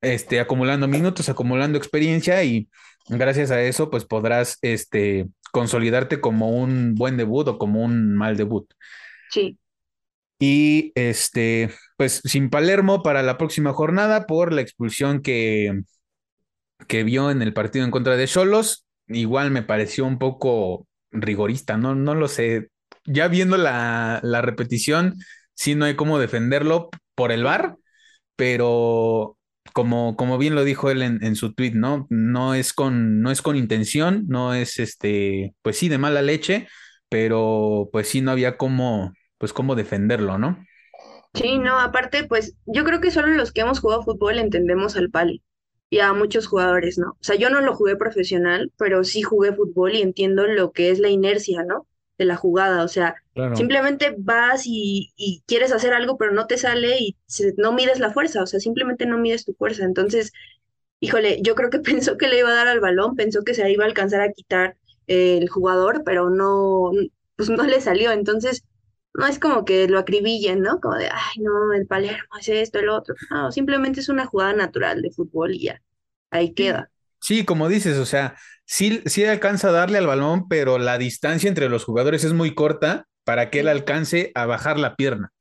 [0.00, 2.68] este, acumulando minutos, acumulando experiencia y
[3.08, 8.36] gracias a eso pues podrás este, consolidarte como un buen debut o como un mal
[8.36, 8.72] debut.
[9.30, 9.56] Sí.
[10.40, 15.82] Y este, pues sin Palermo para la próxima jornada por la expulsión que,
[16.88, 18.86] que vio en el partido en contra de Cholos.
[19.06, 22.68] Igual me pareció un poco rigorista, no, no lo sé.
[23.04, 25.16] Ya viendo la, la repetición,
[25.54, 27.76] sí no hay cómo defenderlo por el VAR,
[28.36, 29.36] pero
[29.74, 32.06] como, como bien lo dijo él en, en, su tweet, ¿no?
[32.10, 36.66] No es con, no es con intención, no es este, pues sí, de mala leche,
[37.10, 40.64] pero pues sí no había cómo, pues cómo defenderlo, ¿no?
[41.32, 45.10] Sí, no, aparte, pues yo creo que solo los que hemos jugado fútbol entendemos al
[45.10, 45.42] Pali
[45.88, 47.12] y a muchos jugadores, ¿no?
[47.12, 50.90] O sea, yo no lo jugué profesional, pero sí jugué fútbol y entiendo lo que
[50.90, 51.86] es la inercia, ¿no?
[52.18, 53.14] De la jugada, o sea,
[53.54, 57.16] simplemente vas y, y, quieres hacer algo, pero no te sale y
[57.56, 59.84] no mides la fuerza, o sea, simplemente no mides tu fuerza.
[59.84, 60.32] Entonces,
[61.00, 63.70] híjole, yo creo que pensó que le iba a dar al balón, pensó que se
[63.70, 64.76] iba a alcanzar a quitar
[65.06, 66.90] eh, el jugador, pero no,
[67.36, 68.12] pues no le salió.
[68.12, 68.64] Entonces,
[69.14, 70.80] no es como que lo acribillen, ¿no?
[70.80, 73.14] Como de, ay, no, el Palermo es esto, el otro.
[73.30, 75.82] No, simplemente es una jugada natural de fútbol y ya,
[76.30, 76.90] ahí queda.
[77.20, 81.48] Sí, como dices, o sea, sí, sí alcanza a darle al balón, pero la distancia
[81.48, 85.32] entre los jugadores es muy corta para que él alcance a bajar la pierna.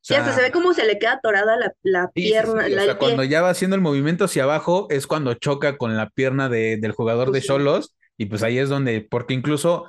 [0.00, 2.64] sí, hasta se ve como se le queda atorada la, la pierna.
[2.64, 6.08] o sea, cuando ya va haciendo el movimiento hacia abajo es cuando choca con la
[6.08, 9.86] pierna de, del jugador de Cholos y pues ahí es donde, porque incluso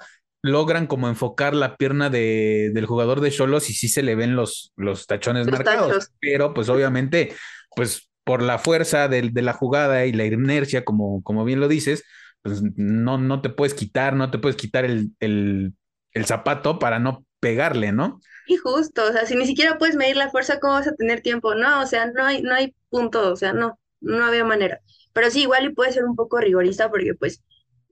[0.48, 4.36] logran como enfocar la pierna de, del jugador de Cholos y sí se le ven
[4.36, 7.36] los, los tachones marcados, pero pues obviamente,
[7.76, 11.68] pues por la fuerza de, de, la jugada y la inercia, como, como bien lo
[11.68, 12.04] dices,
[12.42, 15.74] pues no, no te puedes quitar, no te puedes quitar el, el,
[16.12, 18.20] el zapato para no pegarle, ¿no?
[18.48, 21.22] Y justo, o sea, si ni siquiera puedes medir la fuerza, ¿cómo vas a tener
[21.22, 21.56] tiempo?
[21.56, 24.80] No, o sea, no hay, no hay punto, o sea, no, no había manera.
[25.14, 27.44] Pero sí, igual y puede ser un poco rigorista porque pues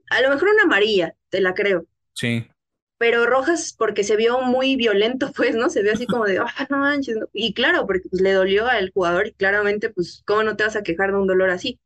[0.09, 2.47] a lo mejor una amarilla, te la creo, Sí.
[2.97, 5.69] Pero Rojas, porque se vio muy violento, pues, ¿no?
[5.69, 7.17] Se vio así como de, ah, no manches.
[7.33, 10.75] Y claro, porque pues, le dolió al jugador y claramente, pues, ¿cómo no te vas
[10.75, 11.79] a quejar de un dolor así?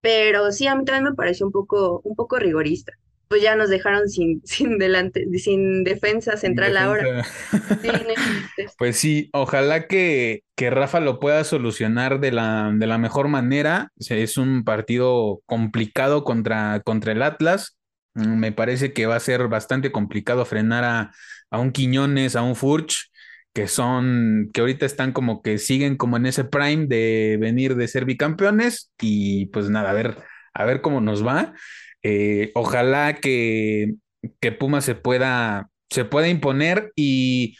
[0.00, 2.92] Pero sí, a mí también me pareció un poco, un poco rigorista.
[3.28, 7.26] Pues ya nos dejaron sin, sin delante, sin defensa central ahora.
[8.78, 13.90] pues sí, ojalá que, que Rafa lo pueda solucionar de la, de la mejor manera.
[13.98, 17.75] Es un partido complicado contra, contra el Atlas
[18.16, 23.10] me parece que va a ser bastante complicado frenar a, un Quiñones, a un Furch,
[23.52, 27.88] que son, que ahorita están como que siguen como en ese prime de venir de
[27.88, 30.18] ser bicampeones y pues nada, a ver,
[30.54, 31.54] a ver cómo nos va.
[32.02, 33.94] Eh, ojalá que,
[34.40, 37.56] que Puma se pueda, se pueda imponer y,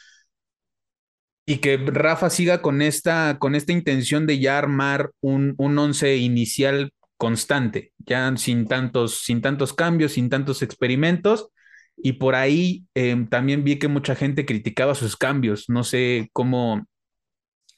[1.46, 6.16] y que Rafa siga con esta, con esta intención de ya armar un, un once
[6.16, 11.48] inicial constante, ya sin tantos, sin tantos cambios, sin tantos experimentos.
[11.96, 15.68] Y por ahí em, también vi que mucha gente criticaba sus cambios.
[15.68, 16.86] No sé cómo,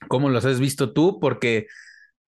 [0.08, 1.66] cómo los has visto tú, porque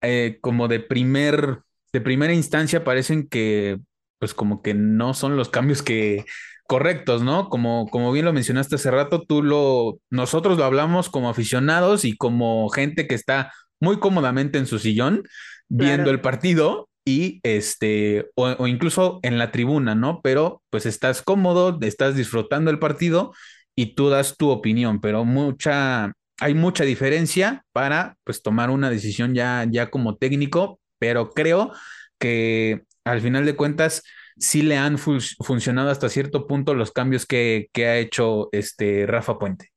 [0.03, 1.61] eh, como de primer,
[1.93, 3.79] de primera instancia parecen que,
[4.19, 6.25] pues como que no son los cambios que
[6.69, 7.49] correctos, ¿no?
[7.49, 12.17] Como, como bien lo mencionaste hace rato, tú lo, nosotros lo hablamos como aficionados y
[12.17, 15.23] como gente que está muy cómodamente en su sillón
[15.69, 20.21] viendo el partido y este, o, incluso en la tribuna, ¿no?
[20.23, 23.33] Pero pues estás cómodo, estás disfrutando el partido
[23.75, 29.35] y tú das tu opinión, pero mucha, hay mucha diferencia para pues tomar una decisión
[29.35, 31.73] ya, ya como técnico, pero creo
[32.19, 34.03] que al final de cuentas
[34.37, 39.39] sí le han funcionado hasta cierto punto los cambios que, que ha hecho este Rafa
[39.39, 39.73] Puente.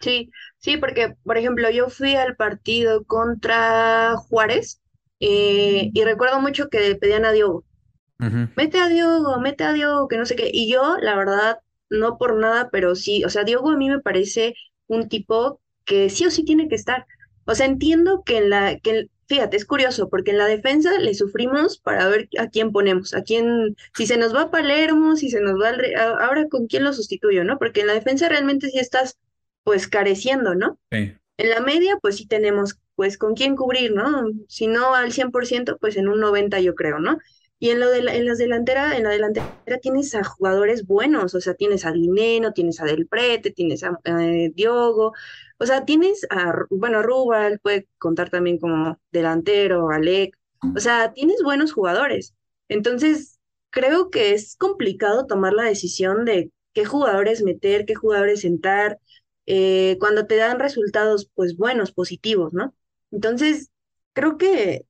[0.00, 4.82] Sí, sí, porque por ejemplo yo fui al partido contra Juárez
[5.20, 7.64] eh, y recuerdo mucho que pedían a Diogo,
[8.56, 10.50] mete a Diogo, mete a Diogo, que no sé qué.
[10.52, 11.58] Y yo, la verdad,
[11.90, 14.54] no por nada, pero sí, o sea, Diogo a mí me parece
[14.86, 17.06] un tipo que sí o sí tiene que estar.
[17.44, 21.14] O sea, entiendo que en la, que fíjate, es curioso, porque en la defensa le
[21.14, 25.40] sufrimos para ver a quién ponemos, a quién, si se nos va Palermo, si se
[25.40, 25.72] nos va,
[26.20, 27.58] ahora con quién lo sustituyo, ¿no?
[27.58, 29.18] Porque en la defensa realmente sí estás,
[29.64, 30.78] pues, careciendo, ¿no?
[30.90, 31.12] Sí.
[31.38, 34.24] En la media, pues sí tenemos, pues, con quién cubrir, ¿no?
[34.48, 37.18] Si no al 100%, pues en un 90 yo creo, ¿no?
[37.58, 41.40] Y en, lo de en las delanteras, en la delantera tienes a jugadores buenos, o
[41.40, 43.98] sea, tienes a Dineno, tienes a Del Prete, tienes a
[44.54, 45.12] Diogo,
[45.58, 50.36] o sea, tienes a, bueno, Rubal, puede contar también como delantero, Alec,
[50.76, 52.34] o sea, tienes buenos jugadores.
[52.68, 53.38] Entonces,
[53.70, 58.98] creo que es complicado tomar la decisión de qué jugadores meter, qué jugadores sentar,
[59.46, 62.74] eh, cuando te dan resultados, pues buenos, positivos, ¿no?
[63.10, 63.70] Entonces,
[64.12, 64.86] creo que,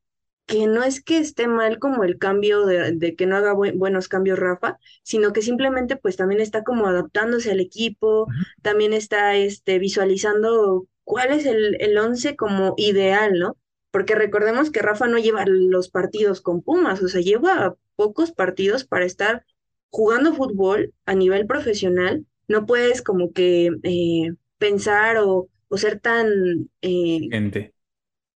[0.47, 4.39] que no es que esté mal como el cambio de, que no haga buenos cambios
[4.39, 8.29] Rafa, sino que simplemente pues también está como adaptándose al equipo,
[8.63, 13.57] también está este, visualizando cuál es el, el once como ideal, ¿no?
[13.91, 18.85] Porque recordemos que Rafa no lleva los partidos con Pumas, o sea, lleva pocos partidos
[18.85, 19.45] para estar
[19.89, 22.27] jugando fútbol a nivel profesional.
[22.49, 26.71] No puedes como que eh, pensar o, o ser tan...
[26.83, 27.73] Eh, Gente.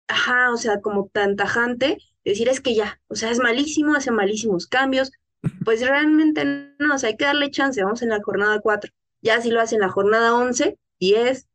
[0.09, 4.11] Ajá, o sea, como tan tajante, decir es que ya, o sea, es malísimo, hace
[4.11, 5.13] malísimos cambios,
[5.65, 6.45] pues realmente
[6.79, 8.91] no, o sea, hay que darle chance, vamos en la jornada 4,
[9.23, 11.47] ya si lo hace en la jornada 11, 10,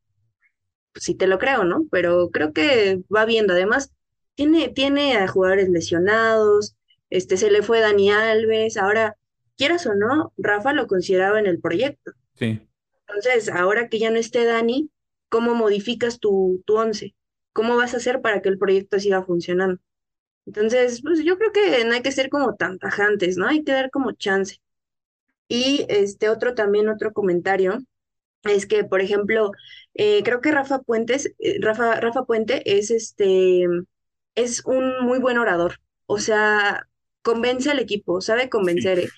[0.93, 1.85] pues sí te lo creo, ¿no?
[1.91, 3.91] Pero creo que va viendo, además,
[4.35, 6.75] tiene, tiene a jugadores lesionados,
[7.09, 9.17] este, se le fue Dani Alves, ahora,
[9.57, 12.11] quieras o no, Rafa lo consideraba en el proyecto.
[12.35, 12.67] Sí.
[13.07, 14.89] Entonces, ahora que ya no esté Dani,
[15.29, 17.13] ¿cómo modificas tu, tu once?
[17.53, 19.79] ¿Cómo vas a hacer para que el proyecto siga funcionando?
[20.45, 23.47] Entonces, pues yo creo que no hay que ser como tan tajantes, ¿no?
[23.47, 24.57] Hay que dar como chance.
[25.47, 27.79] Y este otro también, otro comentario,
[28.43, 29.51] es que, por ejemplo,
[29.93, 33.65] eh, creo que Rafa Puentes, eh, Rafa, Rafa Puente es este,
[34.35, 35.79] es un muy buen orador.
[36.05, 36.87] O sea,
[37.21, 38.99] convence al equipo, sabe convencer.
[38.99, 39.09] ¿eh?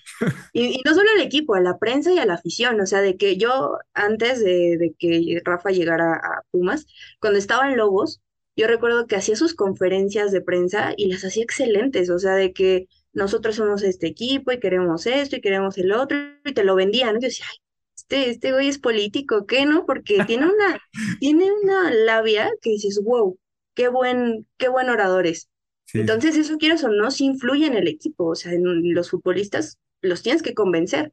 [0.52, 2.80] Y, no solo al equipo, a la prensa y a la afición.
[2.80, 6.86] O sea, de que yo, antes de, que Rafa llegara a Pumas,
[7.20, 8.20] cuando estaba en Lobos,
[8.56, 12.08] yo recuerdo que hacía sus conferencias de prensa y las hacía excelentes.
[12.10, 16.18] O sea, de que nosotros somos este equipo y queremos esto y queremos el otro,
[16.44, 17.16] y te lo vendían.
[17.16, 17.58] Y yo decía, ay,
[17.96, 19.84] este, este güey es político, ¿qué no?
[19.84, 20.80] Porque tiene una,
[21.20, 23.38] tiene una labia que dices, wow,
[23.74, 25.48] qué buen, qué buen orador es.
[25.92, 28.26] Entonces, eso quieres o no, sí influye en el equipo.
[28.26, 31.12] O sea, en los futbolistas los tienes que convencer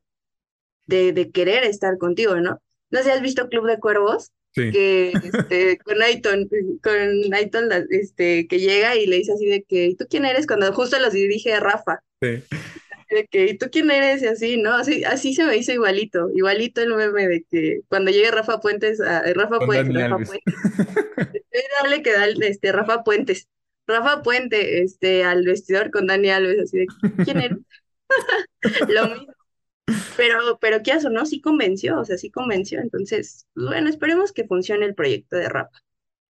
[0.86, 2.62] de, de querer estar contigo, ¿no?
[2.89, 6.49] No sé has visto Club de Cuervos, que este, con Aiton,
[6.81, 10.47] con Aiton, este, que llega y le dice así de que, ¿y tú quién eres?
[10.47, 11.99] Cuando justo los dirige Rafa.
[12.21, 12.43] Sí.
[13.09, 14.21] De que, ¿y tú quién eres?
[14.23, 14.73] Y así, ¿no?
[14.73, 19.01] Así, así se me hizo igualito, igualito el meme de que cuando llegue Rafa Puentes,
[19.01, 20.53] a, Rafa Puentes, Rafa Puentes,
[21.81, 23.47] dale que da este, Rafa Puentes,
[23.87, 26.87] Rafa Puente, este, al vestidor con Dani Alves, así de,
[27.23, 27.57] ¿quién eres?
[28.87, 29.33] Lo mismo.
[30.15, 32.80] Pero, pero qué o no, sí convenció, o sea, sí convenció.
[32.80, 35.80] Entonces, bueno, esperemos que funcione el proyecto de Rafa.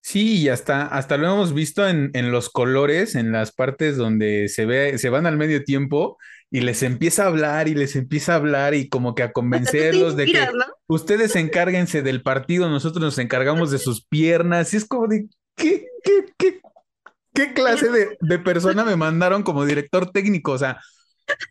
[0.02, 4.48] Sí, y hasta, hasta lo hemos visto en, en los colores, en las partes donde
[4.48, 6.16] se ve, se van al medio tiempo
[6.50, 10.16] y les empieza a hablar y les empieza a hablar y como que a convencerlos
[10.16, 10.48] de que
[10.86, 14.72] ustedes encárguense del partido, nosotros nos encargamos de sus piernas.
[14.72, 16.60] Y es como de, ¿qué, qué, qué,
[17.34, 20.52] qué clase de, de persona me mandaron como director técnico?
[20.52, 20.80] O sea,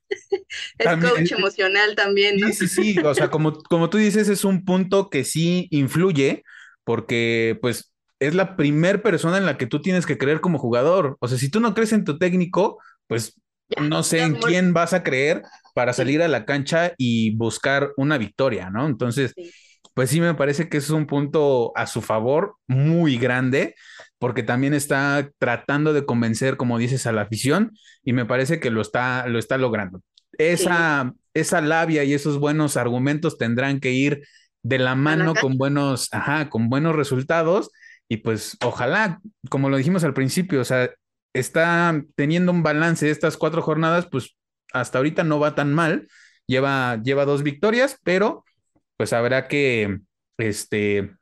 [0.77, 2.47] es coach emocional también, ¿no?
[2.47, 2.99] Sí, sí, sí.
[2.99, 6.43] O sea, como, como tú dices, es un punto que sí influye,
[6.83, 11.17] porque pues es la primer persona en la que tú tienes que creer como jugador.
[11.19, 13.39] O sea, si tú no crees en tu técnico, pues
[13.81, 18.17] no sé en quién vas a creer para salir a la cancha y buscar una
[18.17, 18.87] victoria, ¿no?
[18.87, 19.33] Entonces,
[19.99, 23.75] pues sí me parece que es un punto a su favor muy grande,
[24.17, 28.69] porque también está tratando de convencer, como dices, a la afición y me parece que
[28.69, 30.01] lo está, lo está logrando.
[30.37, 34.25] Esa, esa labia y esos buenos argumentos tendrán que ir
[34.63, 37.69] de la mano con buenos, ajá, con buenos resultados
[38.07, 40.91] y pues ojalá, como lo dijimos al principio, o sea,
[41.33, 44.37] está teniendo un balance de estas cuatro jornadas, pues
[44.71, 46.07] hasta ahorita no va tan mal,
[46.47, 48.45] lleva, lleva dos victorias, pero
[48.99, 50.01] pues habrá que
[50.37, 51.15] este,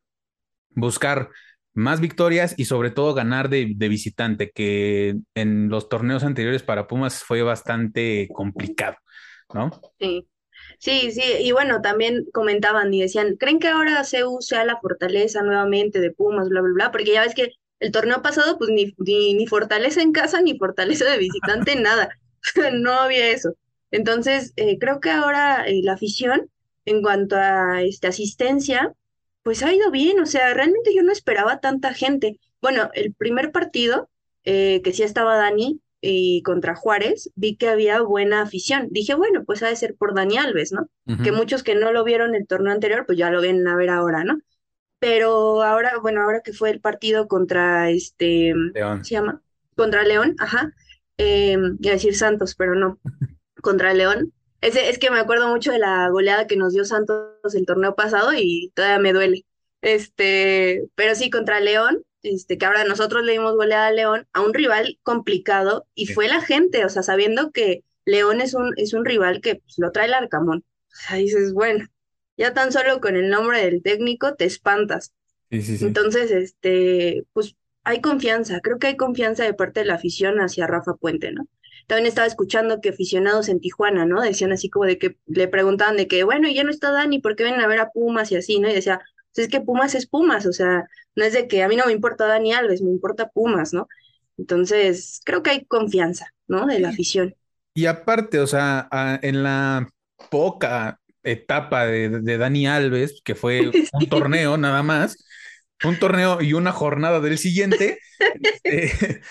[0.71, 1.29] buscar
[1.75, 7.23] más victorias y sobre todo ganar de, visitante, que en los torneos anteriores para Pumas
[7.23, 8.97] fue bastante complicado,
[9.53, 9.69] ¿no?
[9.99, 10.27] Sí.
[10.79, 15.43] Sí, sí, y bueno, también comentaban y decían, ¿creen que ahora CEU sea la fortaleza
[15.43, 16.91] nuevamente de Pumas, bla, bla, bla?
[16.91, 18.95] Porque ya ves que el torneo pasado, pues ni,
[19.35, 22.09] ni, fortaleza en casa, ni fortaleza de visitante, nada.
[22.73, 23.53] no había eso.
[23.91, 26.49] Entonces, eh, creo que ahora eh, la afición,
[26.87, 28.93] en cuanto a esta asistencia,
[29.43, 30.19] pues ha ido bien.
[30.19, 32.39] O sea, realmente yo no esperaba tanta gente.
[32.61, 34.09] Bueno, el primer partido,
[34.43, 38.87] eh, que sí estaba Dani, y contra Juárez, vi que había buena afición.
[38.91, 40.89] Dije, bueno, pues ha de ser por Dani Alves, ¿no?
[41.23, 43.89] Que muchos que no lo vieron el torneo anterior, pues ya lo vienen a ver
[43.89, 44.37] ahora, ¿no?
[44.99, 49.05] pero ahora, bueno, ahora que fue el partido contra este, León.
[49.05, 49.41] ¿se llama?
[49.75, 50.73] Contra León, ajá,
[51.17, 52.99] eh, iba a decir Santos, pero no,
[53.61, 54.33] contra León.
[54.61, 57.95] Es, es que me acuerdo mucho de la goleada que nos dio Santos el torneo
[57.95, 59.45] pasado y todavía me duele.
[59.81, 64.41] Este, pero sí, contra León, este, que ahora nosotros le dimos goleada a León, a
[64.41, 68.93] un rival complicado, y fue la gente, o sea, sabiendo que León es un, es
[68.93, 70.63] un rival que pues, lo trae el Arcamón.
[70.91, 71.87] O sea, dices, bueno,
[72.37, 75.13] ya tan solo con el nombre del técnico te espantas.
[75.49, 80.67] Entonces, este, pues hay confianza, creo que hay confianza de parte de la afición hacia
[80.67, 81.47] Rafa Puente, ¿no?
[81.87, 84.21] También estaba escuchando que aficionados en Tijuana, ¿no?
[84.21, 87.35] Decían así como de que le preguntaban de que, bueno, ya no está Dani, ¿por
[87.35, 88.69] qué vienen a ver a Pumas y así, ¿no?
[88.69, 89.01] Y decía,
[89.33, 91.85] pues es que Pumas es Pumas, o sea, no es de que a mí no
[91.85, 93.87] me importa Dani Alves, me importa Pumas, ¿no?
[94.37, 96.65] Entonces, creo que hay confianza, ¿no?
[96.67, 97.35] De la afición.
[97.73, 98.89] Y aparte, o sea,
[99.21, 99.87] en la
[100.29, 105.23] poca etapa de, Dani Alves, que fue un torneo nada más,
[105.83, 107.99] un torneo y una jornada del siguiente,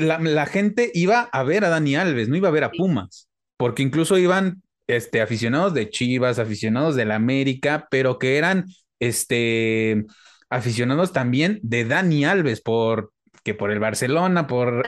[0.00, 3.82] la, gente iba a ver a Dani Alves, no iba a ver a Pumas, porque
[3.82, 8.66] incluso iban este, aficionados de Chivas, aficionados del América, pero que eran
[8.98, 10.04] este,
[10.48, 14.84] aficionados también de Dani Alves, por, que por el Barcelona, por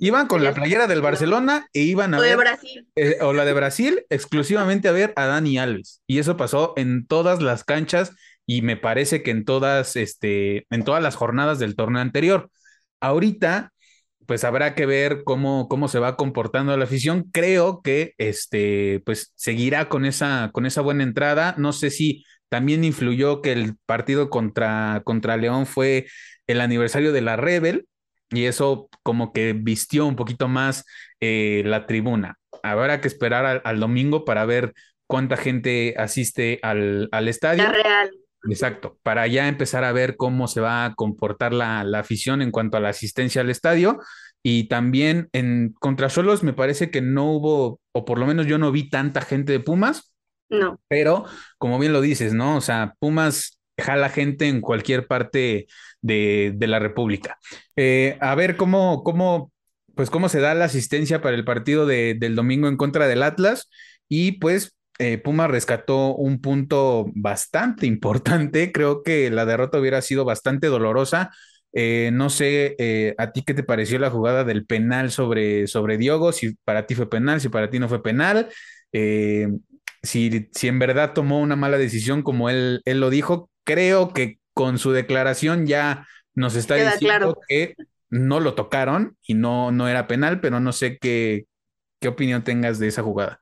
[0.00, 2.30] Iban con la playera del Barcelona e iban a o ver.
[2.30, 2.88] De Brasil.
[2.96, 6.02] Eh, o la de Brasil, exclusivamente a ver a Dani Alves.
[6.06, 8.12] Y eso pasó en todas las canchas
[8.46, 12.50] y me parece que en todas, este, en todas las jornadas del torneo anterior.
[13.04, 13.72] Ahorita,
[14.26, 17.24] pues habrá que ver cómo, cómo se va comportando la afición.
[17.32, 21.54] Creo que este, pues seguirá con esa, con esa buena entrada.
[21.58, 26.06] No sé si también influyó que el partido contra, contra León fue
[26.46, 27.86] el aniversario de la Rebel
[28.30, 30.86] y eso como que vistió un poquito más
[31.20, 32.38] eh, la tribuna.
[32.62, 34.72] Habrá que esperar al, domingo para ver
[35.06, 37.64] cuánta gente asiste al, al estadio.
[37.64, 38.23] La real.
[38.48, 42.50] Exacto, para ya empezar a ver cómo se va a comportar la, la afición en
[42.50, 44.00] cuanto a la asistencia al estadio.
[44.42, 48.70] Y también en Contrasolos me parece que no hubo, o por lo menos yo no
[48.72, 50.12] vi tanta gente de Pumas.
[50.50, 50.78] No.
[50.88, 51.24] Pero,
[51.58, 52.56] como bien lo dices, ¿no?
[52.56, 55.66] O sea, Pumas jala gente en cualquier parte
[56.02, 57.38] de, la República.
[57.76, 59.52] Eh, a ver cómo, cómo,
[59.94, 63.68] pues cómo se da la asistencia para el partido del domingo en contra del Atlas
[64.08, 68.72] y pues eh, Puma rescató un punto bastante importante.
[68.72, 71.30] Creo que la derrota hubiera sido bastante dolorosa.
[71.72, 72.76] Eh, no sé
[73.18, 76.94] a ti qué te pareció la jugada del penal sobre, sobre Diogo, si para ti
[76.94, 78.48] fue penal, si para ti no fue penal.
[80.02, 84.38] si, si en verdad tomó una mala decisión como él, él lo dijo, creo que
[84.52, 87.74] con su declaración ya nos está diciendo que
[88.10, 91.46] no lo tocaron y no, no era penal, pero no sé qué,
[92.00, 93.40] qué opinión tengas de esa jugada.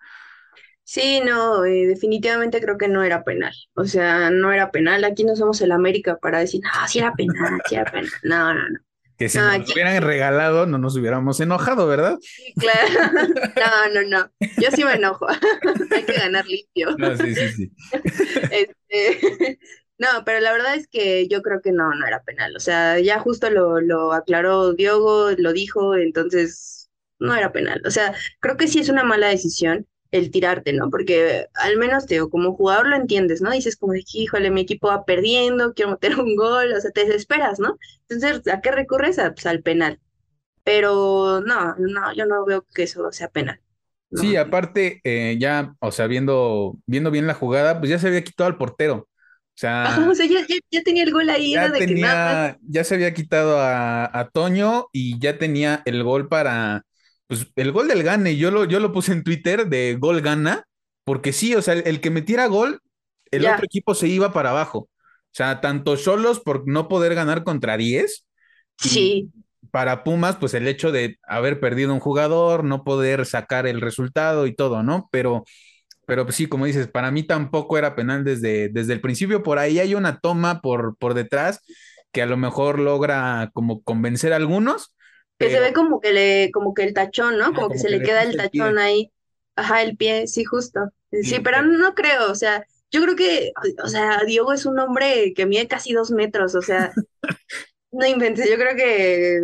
[0.92, 3.54] Sí, no, eh, definitivamente creo que no era penal.
[3.72, 5.04] O sea, no era penal.
[5.04, 8.10] Aquí no somos el América para decir, no, sí era penal, sí era penal.
[8.22, 8.78] No, no, no.
[9.16, 12.18] que si nos hubieran regalado no nos hubiéramos enojado, ¿verdad?
[12.20, 12.76] Sí, claro.
[13.94, 14.32] No, no, no.
[14.58, 15.26] Yo sí me enojo.
[15.92, 16.94] Hay que ganar limpio.
[16.98, 17.72] No, sí, sí, sí.
[18.50, 19.58] Este,
[19.96, 22.54] no, pero la verdad es que yo creo que no, no era penal.
[22.54, 27.80] O sea, ya justo lo, lo aclaró Diogo, lo dijo, entonces no era penal.
[27.86, 30.90] O sea, creo que sí es una mala decisión el tirarte, ¿no?
[30.90, 33.50] Porque al menos te digo, como jugador lo entiendes, ¿no?
[33.50, 37.06] Dices como de, híjole, mi equipo va perdiendo, quiero meter un gol, o sea, te
[37.06, 37.78] desesperas, ¿no?
[38.08, 39.16] Entonces, ¿a qué recurres?
[39.16, 39.98] pues, al penal.
[40.62, 43.58] Pero no, no, yo no veo que eso sea penal.
[44.12, 48.22] Sí, aparte, eh, ya, o sea, viendo, viendo bien la jugada, pues ya se había
[48.22, 49.08] quitado al portero.
[49.54, 51.52] O sea, o sea ya, ya, tenía el gol ahí.
[51.52, 56.28] Ya, de tenía, ya se había quitado a, a Toño y ya tenía el gol
[56.28, 56.84] para,
[57.32, 60.66] pues el gol del gane, yo lo, yo lo puse en Twitter de gol gana,
[61.02, 62.82] porque sí, o sea, el, que metiera gol,
[63.30, 64.80] el otro equipo se iba para abajo.
[64.80, 68.26] O sea, tanto solos por no poder ganar contra 10.
[68.76, 69.30] Sí.
[69.70, 74.46] Para Pumas, pues el hecho de haber perdido un jugador, no poder sacar el resultado
[74.46, 75.08] y todo, ¿no?
[75.10, 75.44] Pero,
[76.06, 79.42] pero pues sí, como dices, para mí tampoco era penal desde, desde el principio.
[79.42, 81.62] Por ahí hay una toma por, por detrás
[82.12, 84.92] que a lo mejor logra como convencer a algunos,
[85.38, 87.52] que se ve como que le, como que el tachón, ¿no?
[87.52, 89.12] Como, que, se le, queda el tachón ahí.
[89.56, 90.92] Ajá, el pie, sí, justo.
[91.10, 93.52] Sí, pero no creo, o sea, yo creo que,
[93.82, 96.92] o sea, Diego es un hombre que mide casi dos metros, o sea,
[97.92, 99.40] no inventé, yo creo que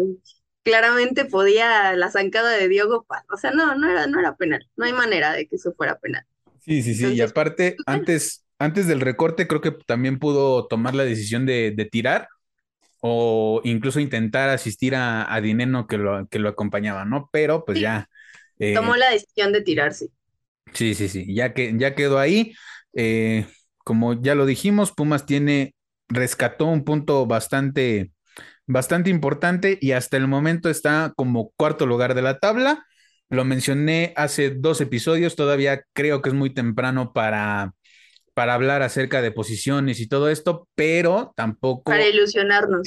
[0.63, 4.85] claramente podía la zancada de Diego, o sea, no, no era, no era penal, no
[4.85, 6.25] hay manera de que eso fuera penal.
[6.61, 10.95] Sí, sí, sí, y aparte, pues, antes, antes del recorte, creo que también pudo tomar
[10.95, 12.29] la decisión de, de tirar,
[13.01, 17.29] o incluso intentar asistir a, a Dineno que lo, que lo acompañaba, ¿no?
[17.33, 18.09] Pero pues ya.
[18.59, 20.09] Eh, Tomó la decisión de tirarse.
[20.75, 22.53] Sí, sí, sí, ya, que, ya quedó ahí.
[22.95, 23.47] Eh,
[23.85, 25.75] como ya lo dijimos, Pumas tiene,
[26.09, 28.13] rescató un punto bastante,
[28.67, 32.85] bastante importante y hasta el momento está como cuarto lugar de la tabla.
[33.31, 37.75] Lo mencioné hace dos episodios, todavía creo que es muy temprano para,
[38.39, 41.91] para hablar acerca de posiciones y todo esto, pero tampoco...
[41.91, 42.87] Para ilusionarnos.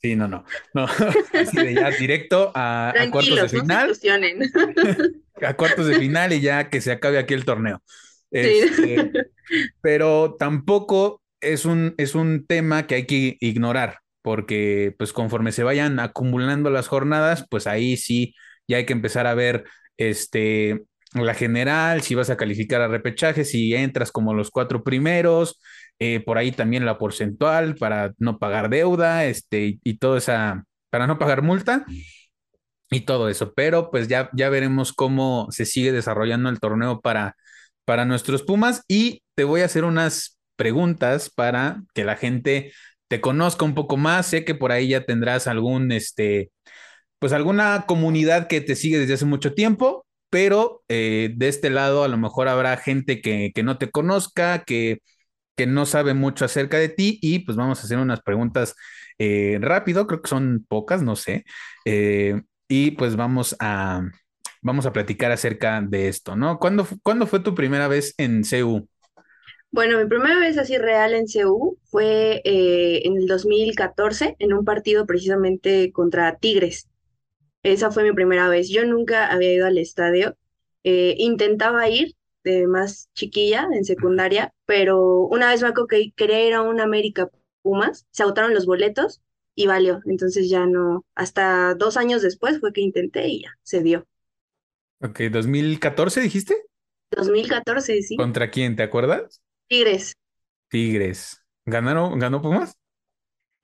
[0.00, 0.84] Sí, no, no, no.
[1.32, 3.92] Así de ya directo a, cuartos de final.
[5.42, 7.82] a cuartos de final y ya que se acabe aquí el torneo.
[8.30, 9.10] Este,
[9.82, 15.64] pero tampoco es un, es un tema que hay que ignorar, porque pues conforme se
[15.64, 18.36] vayan acumulando las jornadas, pues ahí sí
[18.68, 19.64] ya hay que empezar a ver
[19.96, 20.84] este
[21.14, 25.60] la general, si vas a calificar a repechaje, si entras como los cuatro primeros,
[25.98, 31.06] eh, por ahí también la porcentual para no pagar deuda, este, y todo esa, para
[31.06, 31.84] no pagar multa
[32.90, 33.52] y todo eso.
[33.54, 37.36] Pero pues ya, ya veremos cómo se sigue desarrollando el torneo para,
[37.84, 42.72] para nuestros Pumas y te voy a hacer unas preguntas para que la gente
[43.08, 44.26] te conozca un poco más.
[44.26, 46.50] Sé que por ahí ya tendrás algún, este,
[47.18, 52.04] pues alguna comunidad que te sigue desde hace mucho tiempo pero eh, de este lado
[52.04, 55.02] a lo mejor habrá gente que, no te conozca, que,
[55.56, 58.74] que, no sabe mucho acerca de ti y pues vamos a hacer unas preguntas
[59.18, 61.44] eh, rápido, creo que son pocas, no sé,
[61.84, 64.08] eh, y pues vamos a,
[64.62, 66.58] vamos a platicar acerca de esto, ¿no?
[66.58, 68.88] ¿Cuándo, ¿Cuándo fue tu primera vez en CU?
[69.70, 75.04] Bueno, mi primera vez así real en CU fue en el 2014, en un partido
[75.04, 76.88] precisamente contra Tigres.
[77.62, 78.68] Esa fue mi primera vez.
[78.68, 80.36] Yo nunca había ido al estadio.
[80.84, 86.46] Eh, intentaba ir de más chiquilla en secundaria, pero una vez me acuerdo que quería
[86.46, 87.30] ir a un América
[87.62, 89.22] Pumas, se agotaron los boletos
[89.54, 90.00] y valió.
[90.06, 94.06] Entonces ya no, hasta dos años después fue que intenté y ya, se dio.
[95.00, 96.56] Ok, ¿2014 dijiste?
[97.12, 98.16] 2014, sí.
[98.16, 99.42] ¿Contra quién, te acuerdas?
[99.68, 100.14] Tigres.
[100.68, 101.44] Tigres.
[101.64, 102.76] ¿Ganaron, ganó Pumas?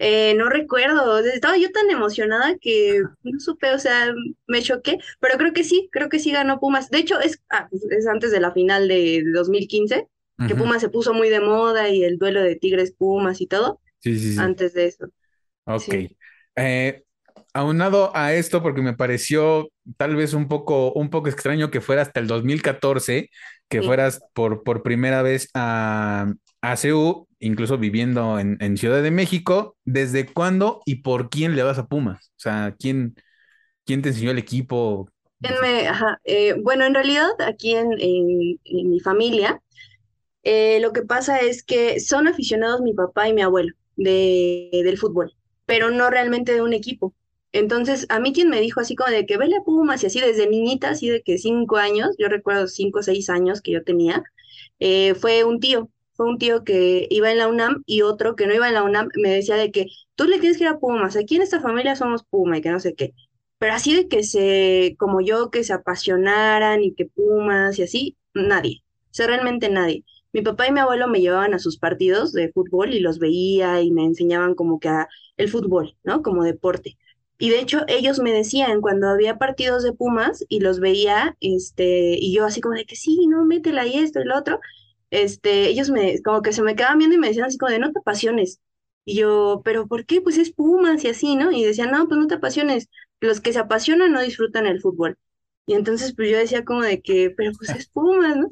[0.00, 4.14] Eh, no recuerdo, estaba yo tan emocionada que no supe, o sea,
[4.46, 6.88] me choqué, pero creo que sí, creo que sí ganó Pumas.
[6.90, 10.06] De hecho, es, ah, pues, es antes de la final de, 2015,
[10.46, 13.80] que Pumas se puso muy de moda y el duelo de Tigres Pumas y todo.
[13.98, 14.38] Sí, sí, sí.
[14.38, 15.08] Antes de eso.
[15.64, 15.94] Ok.
[16.54, 17.02] Eh,
[17.52, 22.02] aunado a esto, porque me pareció tal vez un poco, un poco extraño que fuera
[22.02, 23.30] hasta el 2014,
[23.68, 26.76] que fueras por, por primera vez a, a
[27.40, 32.32] incluso viviendo en, Ciudad de México, ¿desde cuándo y por quién le vas a Pumas?
[32.36, 33.14] O sea, ¿quién,
[33.84, 35.08] quién te enseñó el equipo?
[36.24, 39.62] Eh, bueno, en realidad aquí en, mi familia,
[40.42, 44.98] eh, lo que pasa es que son aficionados mi papá y mi abuelo de, del
[44.98, 45.34] fútbol,
[45.66, 47.14] pero no realmente de un equipo.
[47.52, 50.20] Entonces, a mí quien me dijo así como de que vele a Pumas y así
[50.20, 53.84] desde niñita, así de que cinco años, yo recuerdo cinco o seis años que yo
[53.84, 54.22] tenía,
[54.80, 58.48] eh, fue un tío fue un tío que iba en la UNAM y otro que
[58.48, 60.80] no iba en la UNAM me decía de que tú le tienes que ir a
[60.80, 63.14] Pumas, aquí en esta familia somos Puma y que no sé qué.
[63.58, 68.16] Pero así de que se, como yo, que se apasionaran y que Pumas y así,
[68.34, 68.82] nadie.
[69.18, 70.04] O realmente nadie.
[70.32, 73.80] Mi papá y mi abuelo me llevaban a sus partidos de fútbol y los veía
[73.80, 76.22] y me enseñaban como que a el fútbol, ¿no?
[76.22, 76.98] Como deporte.
[77.38, 82.16] Y de hecho ellos me decían cuando había partidos de Pumas y los veía, este,
[82.18, 84.58] y yo así como de que sí, no, métela y esto y lo otro,
[85.10, 87.78] este, ellos me, como que se me quedaban viendo y me decían así como de
[87.78, 88.60] no te apasiones.
[89.04, 90.20] Y yo, pero ¿por qué?
[90.20, 91.50] Pues es Pumas y así, ¿no?
[91.50, 92.88] Y decían, no, pues no te apasiones.
[93.20, 95.16] Los que se apasionan no disfrutan el fútbol.
[95.66, 98.50] Y entonces pues yo decía como de que, pero pues es Pumas, ¿no?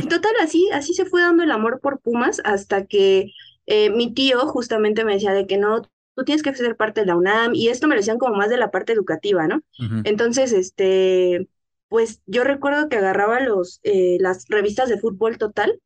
[0.00, 3.32] Y total, así, así se fue dando el amor por Pumas hasta que
[3.66, 5.82] eh, mi tío justamente me decía de que no,
[6.14, 8.50] tú tienes que ser parte de la UNAM, y esto me lo decían como más
[8.50, 9.62] de la parte educativa, ¿no?
[10.04, 11.48] Entonces, este,
[11.88, 15.80] pues yo recuerdo que agarraba los, eh, las revistas de fútbol total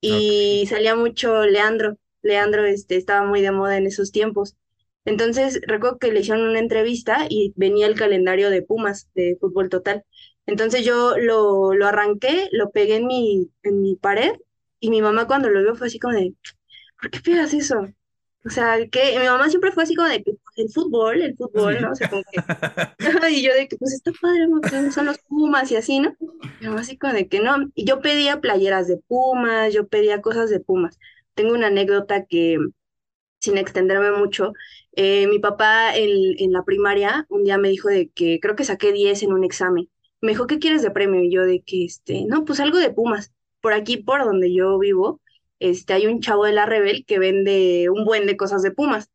[0.00, 4.56] y salía mucho Leandro, Leandro este, estaba muy de moda en esos tiempos.
[5.04, 9.68] Entonces, recuerdo que le hicieron una entrevista y venía el calendario de Pumas, de fútbol
[9.70, 10.04] total.
[10.46, 14.32] Entonces yo lo, lo arranqué, lo pegué en mi, en mi pared
[14.80, 16.34] y mi mamá cuando lo vio fue así como de,
[17.00, 17.76] ¿por qué pegas eso?
[18.44, 20.24] O sea, que mi mamá siempre fue así como de
[20.60, 21.92] el fútbol, el fútbol, ¿no?
[21.92, 22.40] O sea, como que.
[23.30, 24.92] y yo de que, pues está padre, ¿no?
[24.92, 26.16] Son los Pumas y así, ¿no?
[26.60, 27.56] Mamá así como de que no.
[27.74, 30.98] Y yo pedía playeras de Pumas, yo pedía cosas de Pumas.
[31.34, 32.58] Tengo una anécdota que,
[33.38, 34.52] sin extenderme mucho,
[34.92, 38.64] eh, mi papá en, en la primaria un día me dijo de que creo que
[38.64, 39.88] saqué 10 en un examen.
[40.20, 41.22] Me dijo, ¿qué quieres de premio?
[41.22, 43.32] Y yo de que, este, no, pues algo de Pumas.
[43.60, 45.20] Por aquí, por donde yo vivo,
[45.60, 49.10] este, hay un chavo de la Rebel que vende un buen de cosas de Pumas,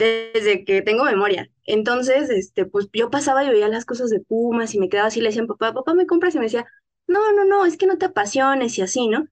[0.00, 1.50] desde que tengo memoria.
[1.64, 5.20] Entonces, este, pues yo pasaba y veía las cosas de Pumas y me quedaba así,
[5.20, 6.34] le decían, papá, papá, ¿me compras?
[6.34, 6.66] Y me decía,
[7.06, 9.26] no, no, no, es que no te apasiones y así, ¿no?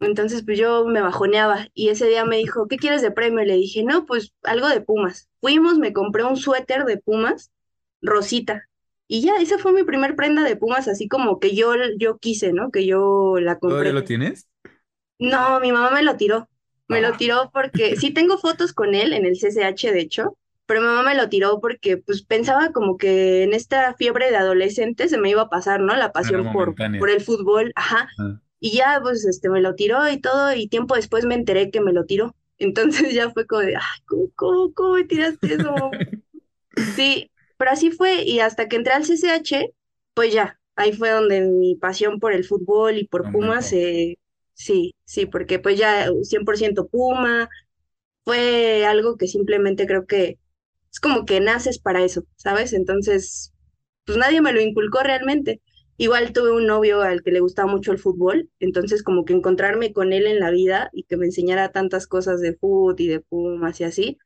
[0.00, 3.42] Entonces, pues yo me bajoneaba y ese día me dijo, ¿qué quieres de premio?
[3.42, 5.28] Y le dije, no, pues algo de Pumas.
[5.40, 7.52] Fuimos, me compré un suéter de Pumas,
[8.00, 8.66] rosita.
[9.06, 12.52] Y ya, esa fue mi primer prenda de Pumas, así como que yo, yo quise,
[12.52, 12.70] ¿no?
[12.70, 13.76] Que yo la compré.
[13.76, 14.48] ¿Todavía lo tienes?
[15.18, 16.48] No, mi mamá me lo tiró.
[16.90, 20.36] Me lo tiró porque sí tengo fotos con él en el CCH, de hecho,
[20.66, 24.36] pero mi mamá me lo tiró porque pues pensaba como que en esta fiebre de
[24.36, 25.96] adolescente se me iba a pasar, ¿no?
[25.96, 28.08] La pasión por, por el fútbol, ajá.
[28.60, 31.80] Y ya pues este me lo tiró y todo, y tiempo después me enteré que
[31.80, 32.36] me lo tiró.
[32.56, 34.00] Entonces ya fue como de, ay,
[34.36, 35.74] ¿cómo, cómo, me tiraste eso?
[36.94, 39.72] sí, pero así fue, y hasta que entré al CCH,
[40.14, 44.19] pues ya, ahí fue donde mi pasión por el fútbol y por Pumas se,
[44.62, 47.48] Sí, sí, porque pues ya 100% Puma,
[48.24, 50.38] fue algo que simplemente creo que
[50.92, 52.72] es como que naces para eso, ¿sabes?
[52.74, 53.52] Entonces,
[54.06, 55.62] pues nadie me lo inculcó realmente.
[55.98, 59.92] Igual tuve un novio al que le gustaba mucho el fútbol, entonces como que encontrarme
[59.94, 63.20] con él en la vida y que me enseñara tantas cosas de fútbol y de
[63.20, 64.18] Pumas y así,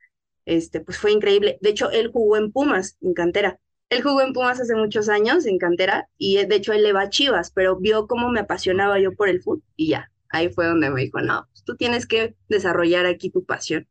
[0.47, 1.59] este, pues fue increíble.
[1.63, 3.61] De hecho, él jugó en Pumas, en cantera.
[3.91, 7.03] Él jugó en Pumas hace muchos años, en cantera, y de hecho él le va
[7.03, 10.67] a Chivas, pero vio cómo me apasionaba yo por el fútbol y ya, ahí fue
[10.67, 13.89] donde me dijo, no, pues tú tienes que desarrollar aquí tu pasión.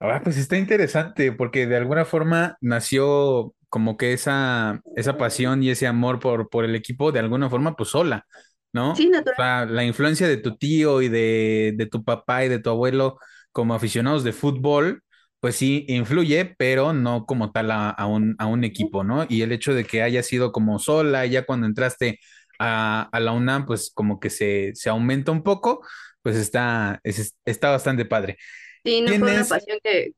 [0.00, 5.70] Ah, pues está interesante porque de alguna forma nació como que esa, esa pasión y
[5.70, 8.24] ese amor por, por el equipo de alguna forma pues sola,
[8.72, 8.92] ¿no?
[8.92, 9.36] Sí, natural.
[9.36, 12.70] O sea, la influencia de tu tío y de, de tu papá y de tu
[12.70, 13.18] abuelo
[13.50, 15.02] como aficionados de fútbol,
[15.40, 19.26] pues sí influye, pero no como tal a, a, un, a un equipo, ¿no?
[19.28, 22.20] Y el hecho de que haya sido como sola, ya cuando entraste
[22.58, 25.86] a, la UNAM, pues como que se, se aumenta un poco,
[26.22, 28.36] pues está, está bastante padre.
[28.84, 30.12] Sí, no fue una pasión que,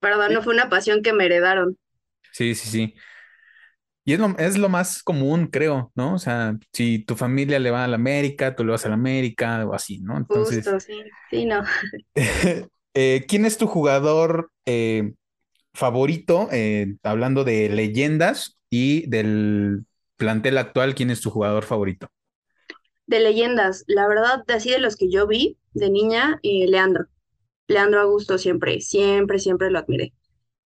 [0.00, 1.78] perdón, no fue una pasión que me heredaron.
[2.32, 2.94] Sí, sí, sí.
[4.04, 6.14] Y es lo, es lo más común, creo, ¿no?
[6.14, 8.94] O sea, si tu familia le va a la América, tú le vas a la
[8.94, 10.16] América o así, ¿no?
[10.16, 11.62] Entonces, Justo, sí, sí, no.
[12.94, 15.14] Eh, ¿Quién es tu jugador eh,
[15.72, 19.86] favorito, eh, hablando de leyendas y del
[20.22, 22.06] plantel actual, ¿quién es tu jugador favorito?
[23.08, 27.08] De leyendas, la verdad, así de los que yo vi de niña, eh, Leandro.
[27.66, 30.12] Leandro Augusto siempre, siempre, siempre lo admiré.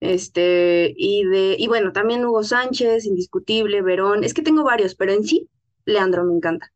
[0.01, 5.13] Este, y de, y bueno, también Hugo Sánchez, indiscutible, Verón, es que tengo varios, pero
[5.13, 5.49] en sí,
[5.85, 6.73] Leandro me encanta,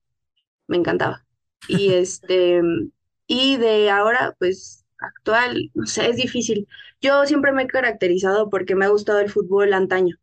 [0.68, 1.26] me encantaba.
[1.68, 2.62] Y este,
[3.28, 6.66] y de ahora, pues, actual, no sé, es difícil.
[7.02, 10.16] Yo siempre me he caracterizado porque me ha gustado el fútbol antaño.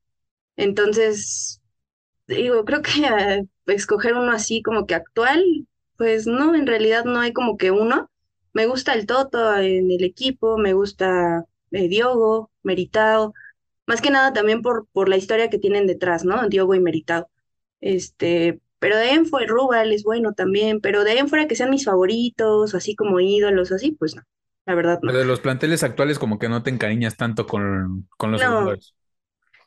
[0.57, 1.61] Entonces,
[2.27, 5.45] digo, creo que escoger uno así como que actual,
[5.97, 8.11] pues no, en realidad no hay como que uno.
[8.53, 13.35] Me gusta el Toto en el equipo, me gusta eh, Diogo, Meritado,
[13.87, 16.49] más que nada también por, por la historia que tienen detrás, ¿no?
[16.49, 17.29] Diogo y Meritado.
[17.81, 21.49] Este, Pero de ahí en fuera, Rubal es bueno también, pero de ahí en fuera
[21.49, 24.23] que sean mis favoritos, así como ídolos, así, pues no,
[24.67, 25.13] la verdad no.
[25.13, 28.43] Pero de los planteles actuales como que no te encariñas tanto con, con los No,
[28.45, 28.95] jugadores.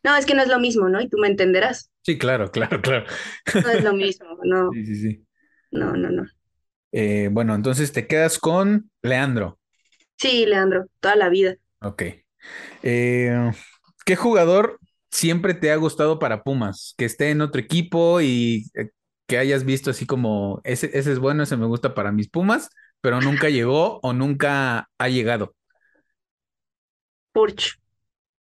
[0.03, 1.01] No, es que no es lo mismo, ¿no?
[1.01, 3.05] Y tú me entenderás, Sí, claro, claro, claro.
[3.61, 5.27] no es lo mismo, no, Sí, sí, sí.
[5.71, 6.25] no, no, no.
[6.91, 9.59] Eh, bueno, entonces te quedas con Leandro.
[10.17, 11.55] Sí, Leandro, toda la vida.
[11.81, 12.03] Ok.
[12.83, 13.51] Eh,
[14.05, 14.79] ¿qué jugador
[15.11, 16.95] siempre te ha gustado para Pumas?
[16.97, 18.89] Que esté en otro equipo y eh,
[19.27, 22.69] que hayas visto así como, ese, ese es bueno, ese me gusta para mis Pumas,
[23.01, 25.55] pero nunca llegó o nunca ha llegado.
[27.33, 27.79] Furch,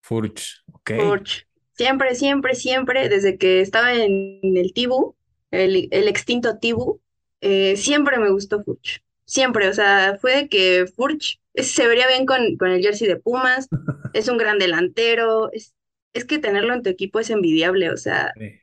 [0.08, 0.92] Furch, ok.
[0.96, 1.48] Furch.
[1.74, 5.16] Siempre, siempre, siempre, desde que estaba en el Tibu,
[5.52, 7.02] el, el extinto Tibu,
[7.42, 9.04] eh, siempre me gustó Furch.
[9.26, 13.18] Siempre, o sea, fue de que Furch se vería bien con, con el jersey de
[13.18, 13.70] Pumas,
[14.14, 15.74] es un gran delantero, es,
[16.14, 18.62] es que tenerlo en tu equipo es envidiable, o sea, Sí.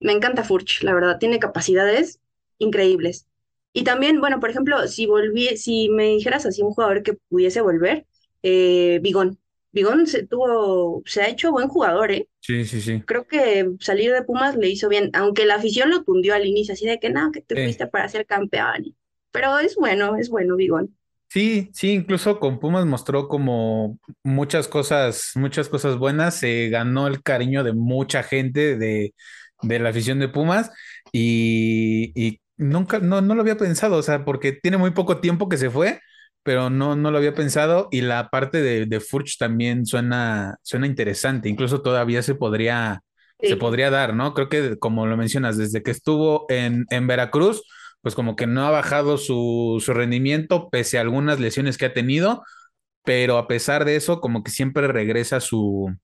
[0.00, 2.20] me encanta Furch, la verdad, tiene capacidades
[2.58, 3.26] increíbles.
[3.72, 7.60] Y también, bueno, por ejemplo, si volví, si me dijeras así un jugador que pudiese
[7.60, 8.06] volver,
[8.42, 9.38] eh, Bigón.
[9.74, 12.28] Bigón se tuvo, se ha hecho buen jugador, ¿eh?
[12.40, 13.04] Sí, sí, sí.
[13.06, 16.74] Creo que salir de Pumas le hizo bien, aunque la afición lo tundió al inicio,
[16.74, 17.60] así de que no, que te Sí.
[17.60, 18.96] fuiste para ser campeón.
[19.32, 20.96] Pero es bueno, es bueno, Bigón.
[21.28, 26.36] Sí, sí, incluso con Pumas mostró como muchas cosas, muchas cosas buenas.
[26.36, 29.14] Se ganó el cariño de mucha gente de,
[29.62, 30.70] de la afición de Pumas
[31.12, 35.48] y, y nunca, no, no lo había pensado, o sea, porque tiene muy poco tiempo
[35.48, 36.00] que se fue,
[36.44, 37.88] pero no, no lo había pensado.
[37.90, 43.02] Y la parte de, de Furch también suena, suena interesante, incluso todavía se podría,
[43.42, 44.34] se podría dar, ¿no?
[44.34, 47.62] Creo que como lo mencionas, desde que estuvo en, en Veracruz
[48.02, 51.94] pues como que no ha bajado su, su rendimiento pese a algunas lesiones que ha
[51.94, 52.42] tenido,
[53.04, 55.94] pero a pesar de eso, como que siempre regresa a su,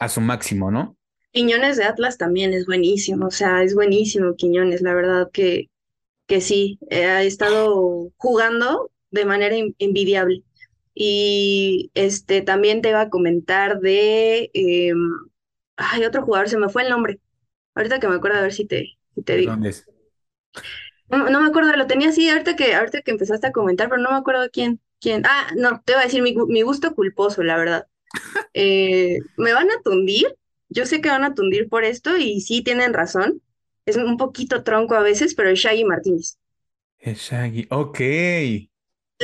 [0.00, 0.96] a su máximo, ¿no?
[1.32, 5.68] Quiñones de Atlas también es buenísimo, o sea, es buenísimo Quiñones, la verdad que,
[6.26, 10.44] que sí, eh, ha estado jugando de manera en- envidiable.
[10.94, 14.98] Y este también te iba a comentar de, em,
[15.76, 17.20] ay, otro jugador, se me fue el nombre.
[17.74, 19.52] Ahorita que me acuerdo a ver si te, si te ¿De digo.
[19.52, 19.88] dónde es?
[21.08, 24.00] No, no me acuerdo, lo tenía así ahorita que, ahorita que empezaste a comentar, pero
[24.02, 25.22] no me acuerdo quién, quién.
[25.26, 27.86] Ah, no, te voy a decir mi gusto culposo, la verdad.
[28.54, 30.26] Eh, me van a tundir,
[30.70, 33.42] yo sé que van a tundir por esto y sí tienen razón.
[33.86, 36.38] Es un poquito tronco a veces, pero es Shaggy Martínez.
[36.98, 37.68] Es Shaggy.
[37.70, 38.00] Ok.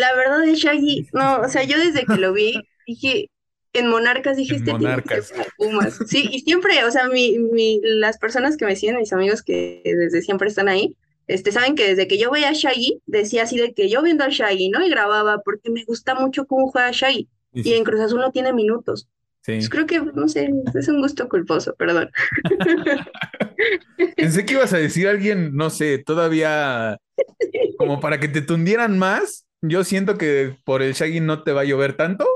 [0.00, 3.30] La verdad es Shaggy, no, o sea, yo desde que lo vi, dije,
[3.72, 5.32] en Monarcas dije, En este Monarcas.
[5.32, 6.00] para Pumas.
[6.06, 9.82] Sí, y siempre, o sea, mi, mi, las personas que me siguen, mis amigos que
[9.84, 10.96] desde siempre están ahí,
[11.26, 14.24] este, saben que desde que yo veía a Shaggy, decía así de que yo viendo
[14.24, 14.84] a Shaggy, ¿no?
[14.84, 17.28] Y grababa porque me gusta mucho cómo juega Shaggy.
[17.54, 19.08] Sí, Y sí, en Cruz Azul no tiene minutos.
[19.44, 19.70] Pues sí.
[19.70, 22.10] creo que, no sé, es un gusto culposo, perdón.
[24.16, 26.98] Pensé que ibas a decir a alguien, no sé, todavía
[27.78, 29.46] como para que te tundieran más.
[29.62, 32.26] Yo siento que por el Shaggy no te va a llover tanto,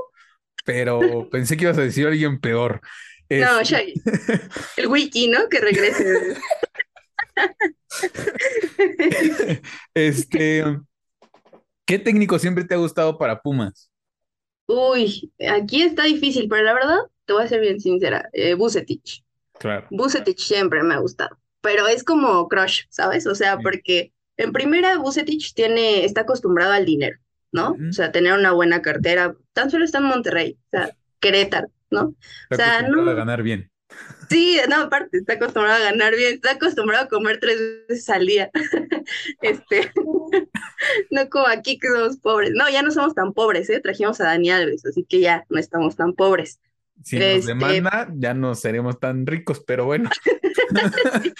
[0.65, 2.81] pero pensé que ibas a decir a alguien peor.
[3.29, 3.93] No, Este, Shaggy,
[4.77, 5.49] el wiki, ¿no?
[5.49, 6.37] Que regrese.
[9.93, 10.63] este,
[11.85, 13.89] ¿qué técnico siempre te ha gustado para Pumas?
[14.67, 19.23] Uy, aquí está difícil, pero la verdad, te voy a ser bien sincera, eh, Vucetich.
[19.59, 19.87] Claro.
[19.91, 23.27] Vucetich siempre me ha gustado, pero es como crush, ¿sabes?
[23.27, 23.63] O sea, Sí.
[23.63, 27.17] porque en primera Vucetich tiene, está acostumbrado al dinero,
[27.51, 27.75] ¿no?
[27.89, 32.01] O sea, tener una buena cartera, tan solo está en Monterrey, o sea, Querétaro, ¿no?
[32.01, 32.15] O
[32.49, 33.71] Está sea, acostumbrado a no, ganar bien.
[34.29, 38.25] sí, no, aparte, está acostumbrado a ganar bien, está acostumbrado a comer tres veces al
[38.25, 38.51] día.
[39.41, 39.91] Este,
[41.11, 42.51] no como aquí que somos pobres.
[42.55, 43.79] No, ya no somos tan pobres, ¿eh?
[43.79, 46.59] Trajimos a Dani Alves, así que ya no estamos tan pobres.
[47.03, 50.09] Si nos Este, demanda, ya no seremos tan ricos, pero bueno.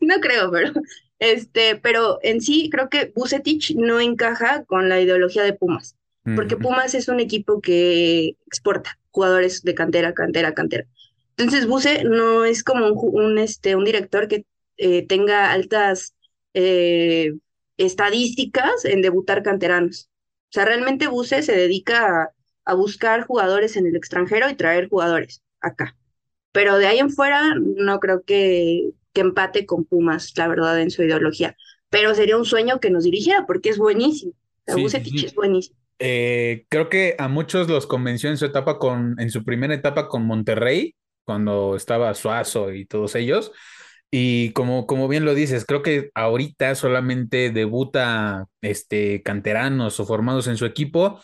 [0.00, 0.72] No creo, pero
[1.18, 5.96] este, pero en sí creo que Vucetich no encaja con la ideología de Pumas,
[6.36, 6.56] porque.
[6.56, 10.86] Pumas es un equipo que exporta jugadores de cantera, cantera, cantera.
[11.36, 14.44] Entonces Buce no es como un, este, un director que
[14.76, 16.14] eh, tenga altas
[16.54, 17.34] eh,
[17.76, 20.08] estadísticas en debutar canteranos.
[20.50, 22.32] O sea, realmente Buce se dedica a,
[22.68, 25.96] a buscar jugadores en el extranjero y traer jugadores acá.
[26.52, 30.90] Pero de ahí en fuera no creo que, que empate con Pumas, la verdad, en
[30.90, 31.56] su ideología.
[31.88, 34.34] Pero sería un sueño que nos dirigiera porque es buenísimo.
[34.66, 35.24] Sí, sí.
[35.24, 35.78] es buenísimo.
[35.98, 40.06] Eh, creo que a muchos los convenció en su etapa con, en su primera etapa
[40.06, 40.94] con Monterrey,
[41.24, 43.50] cuando estaba Suazo y todos ellos.
[44.10, 50.48] Y como, como bien lo dices, creo que ahorita solamente debuta este, canteranos o formados
[50.48, 51.18] en su equipo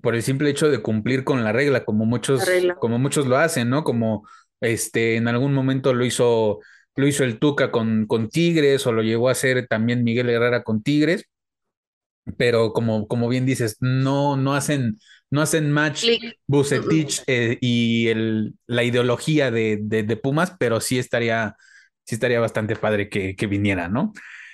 [0.00, 2.44] por el simple hecho de cumplir con la regla, como muchos,
[2.80, 3.84] como muchos lo hacen, ¿no?
[3.84, 4.28] Como
[4.60, 6.60] este, en algún momento lo hizo
[6.98, 10.64] lo hizo el Tuca con, con Tigres o lo llegó a hacer también Miguel Herrera
[10.64, 11.26] con Tigres,
[12.36, 14.98] pero como, como bien dices, no, no hacen,
[15.30, 16.04] no hacen match
[16.48, 21.54] Bucetich eh, y el, la ideología de, de, Pumas, pero sí estaría,
[22.04, 24.12] sí estaría bastante padre que, que viniera, ¿no?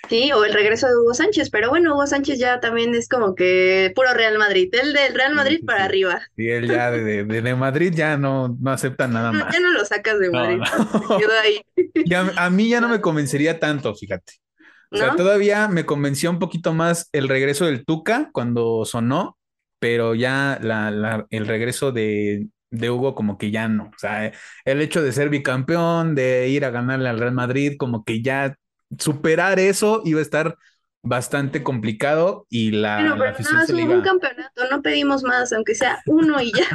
[0.09, 3.35] Sí, o el regreso de Hugo Sánchez, pero bueno, Hugo Sánchez ya también es como
[3.35, 6.21] que puro Real Madrid, el del Real Madrid para arriba.
[6.35, 9.53] Sí, él ya de, de, Madrid ya no, no acepta nada más.
[9.53, 10.59] Ya no lo sacas de Madrid,
[11.19, 11.61] quedó ahí.
[12.37, 14.33] a, mí ya no me convencería tanto, fíjate.
[14.91, 19.37] O sea, todavía me convenció un poquito más el regreso del Tuca cuando sonó,
[19.79, 23.85] pero ya la, la, el regreso de, de Hugo como que ya no.
[23.85, 24.31] O sea,
[24.63, 28.55] el hecho de ser bicampeón, de ir a ganarle al Real Madrid, como que ya
[28.99, 30.57] superar eso iba a estar
[31.01, 33.33] bastante complicado y la, pero,
[33.67, 36.65] pero un campeonato, no pedimos más, aunque sea uno y ya.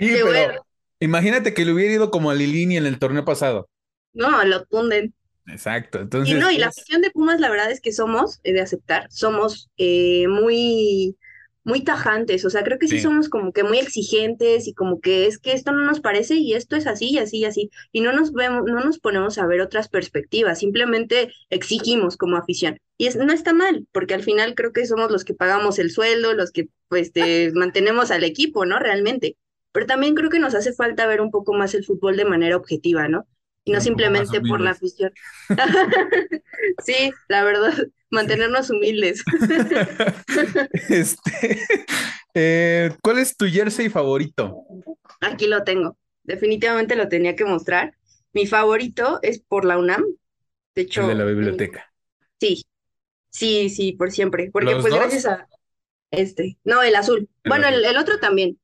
[1.00, 3.68] Imagínate que le hubiera ido como a Lilini en el torneo pasado.
[4.12, 5.14] No, lo tunden.
[5.46, 6.00] Exacto.
[6.00, 8.60] Entonces, y no, y la afición de Pumas, la verdad es que somos, he de
[8.60, 11.16] aceptar, somos eh, muy
[11.64, 15.26] muy tajantes, o sea, creo que sí, somos como que muy exigentes y como que
[15.26, 18.00] es que esto no nos parece y esto es así y así y así, y
[18.00, 22.78] no nos vemos, no nos ponemos a ver otras perspectivas, simplemente exigimos como afición.
[22.98, 25.90] Y es, no está mal, porque al final creo que somos los que pagamos el
[25.90, 27.12] sueldo, los que pues
[27.54, 28.78] mantenemos al equipo, ¿no?
[28.78, 29.36] Realmente.
[29.72, 32.56] Pero también creo que nos hace falta ver un poco más el fútbol de manera
[32.56, 33.26] objetiva, ¿no?
[33.64, 35.12] Y no simplemente por la afición.
[36.84, 37.72] sí, la verdad
[38.12, 39.24] mantenernos humildes.
[40.88, 41.60] este,
[42.34, 44.64] eh, ¿Cuál es tu jersey favorito?
[45.20, 45.96] Aquí lo tengo.
[46.22, 47.96] Definitivamente lo tenía que mostrar.
[48.32, 50.04] Mi favorito es por la UNAM.
[50.74, 51.02] De hecho.
[51.02, 51.92] El de la biblioteca.
[52.38, 52.64] Sí,
[53.30, 54.50] sí, sí, por siempre.
[54.52, 55.48] Porque pues gracias a
[56.10, 56.58] este.
[56.64, 57.28] No, el azul.
[57.44, 58.58] bueno, El, otro también.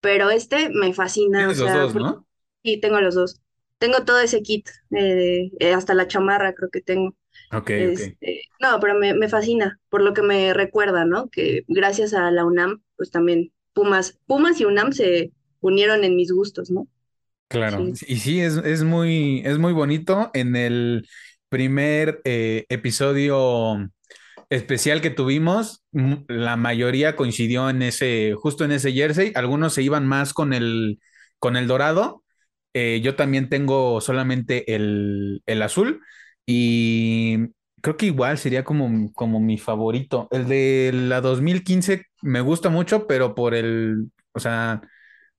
[0.00, 1.38] Pero este me fascina.
[1.38, 2.26] Tienes los dos, ¿no?
[2.64, 3.40] Sí, tengo los dos.
[3.78, 7.14] Tengo todo ese kit, eh, eh, hasta la chamarra creo que tengo.
[7.52, 11.28] Ok, este, No, pero me, me, fascina, por lo que me recuerda, ¿no?
[11.28, 16.32] Que gracias a la UNAM, pues también Pumas, Pumas y UNAM se unieron en mis
[16.32, 16.88] gustos, ¿no?
[17.48, 20.30] Claro, y sí, es, es, muy, es muy bonito.
[20.34, 21.08] En el
[21.48, 23.88] primer eh, episodio
[24.50, 25.82] especial que tuvimos,
[26.28, 29.32] la mayoría coincidió en ese, justo en ese jersey.
[29.34, 31.00] Algunos se iban más con el,
[31.38, 32.22] con el dorado.
[32.80, 36.00] Eh, yo también tengo solamente el, el azul.
[36.46, 37.48] Y
[37.82, 40.28] creo que igual sería como, como mi favorito.
[40.30, 44.80] El de la 2015 me gusta mucho, pero por el, o sea,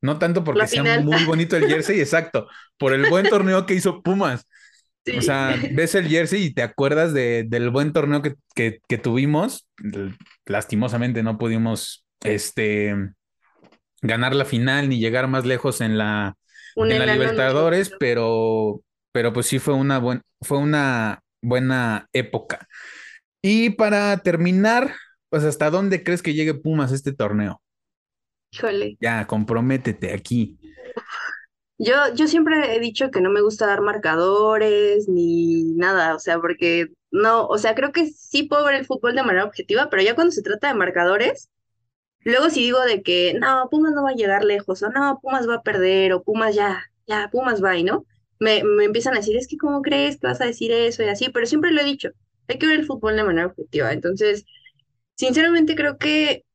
[0.01, 4.01] no tanto porque sea muy bonito el jersey, exacto, por el buen torneo que hizo
[4.01, 4.45] Pumas.
[5.17, 9.65] O sea, ves el jersey y te acuerdas de, del buen torneo que, que, tuvimos.
[10.45, 12.93] Lastimosamente no pudimos este,
[14.01, 16.35] ganar la final ni llegar más lejos en la,
[16.79, 22.67] en la Libertadores, pero, pero pues sí fue una, buen, fue una buena época.
[23.41, 24.93] Y para terminar,
[25.29, 27.61] pues hasta dónde crees que llegue Pumas este torneo?
[28.51, 28.97] Híjole.
[28.99, 30.57] Ya, comprométete aquí.
[31.77, 36.39] Yo, yo siempre he dicho que no me gusta dar marcadores ni nada, o sea,
[36.39, 40.03] porque no, o sea, creo que sí puedo ver el fútbol de manera objetiva, pero
[40.03, 41.49] ya cuando se trata de marcadores,
[42.23, 45.47] luego si digo de que no, Pumas no va a llegar lejos, o no, Pumas
[45.47, 48.05] va a perder, o Pumas ya, ya, Pumas va, y no
[48.39, 51.07] me, me empiezan a decir, es que ¿cómo crees que vas a decir eso y
[51.09, 51.29] así?
[51.29, 52.09] Pero siempre lo he dicho,
[52.47, 53.91] hay que ver el fútbol de manera objetiva.
[53.93, 54.45] Entonces,
[55.15, 56.45] sinceramente creo que,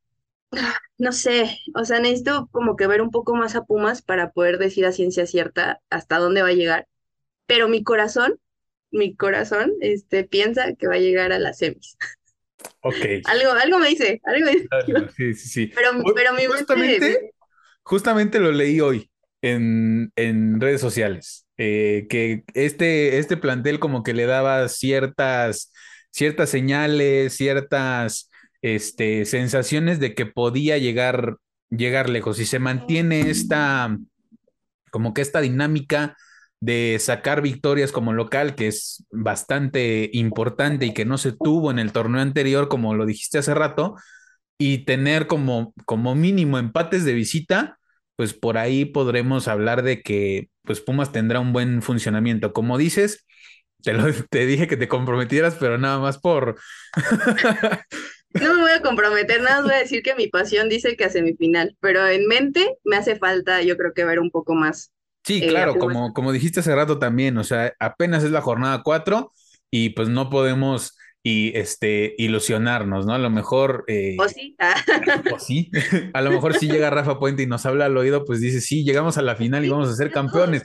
[0.99, 4.59] no sé, o sea, necesito como que ver un poco más a Pumas para poder
[4.59, 6.89] decir a ciencia cierta hasta dónde va a llegar.
[7.47, 8.41] Pero mi corazón,
[8.91, 11.97] mi corazón, este, piensa que va a llegar a las semis.
[12.81, 12.97] Ok.
[13.25, 14.69] algo, algo me dice, algo me dice.
[15.17, 15.73] Sí, sí, sí.
[15.75, 17.33] Pero, pero mi justamente,
[17.83, 19.11] justamente lo leí hoy
[19.43, 21.47] en, en redes sociales.
[21.57, 25.73] Eh, que este, este plantel como que le daba ciertas,
[26.11, 31.37] ciertas señales, ciertas este, sensaciones de que podía llegar,
[31.71, 32.41] llegar lejos.
[32.41, 33.97] Y se mantiene esta,
[34.91, 36.17] como que esta dinámica
[36.61, 41.79] de sacar victorias como local, que es bastante importante y que no se tuvo en
[41.79, 43.97] el torneo anterior, como lo dijiste hace rato,
[44.59, 47.79] y tener como, como mínimo empates de visita,
[48.17, 52.53] pues por ahí podremos hablar de que pues Pumas tendrá un buen funcionamiento.
[52.53, 53.27] Como dices,
[53.83, 56.59] te, lo, te dije que te comprometieras, pero nada más por...
[58.31, 61.05] no me voy a comprometer, nada más voy a decir que mi pasión dice que
[61.05, 64.93] a semifinal, pero en mente me hace falta, yo creo que ver un poco más.
[65.25, 68.83] Sí, eh, claro, como, como dijiste hace rato también, o sea, apenas es la jornada
[68.83, 69.33] 4
[69.71, 70.97] y pues no podemos
[71.27, 73.15] y este, ilusionarnos, ¿no?
[73.15, 73.85] A lo mejor...
[73.89, 74.55] Eh, o sí.
[75.35, 75.71] o sí.
[76.13, 78.85] a lo mejor si llega Rafa Puente y nos habla al oído, pues dice, sí,
[78.85, 80.63] llegamos a la final y vamos a ser campeones.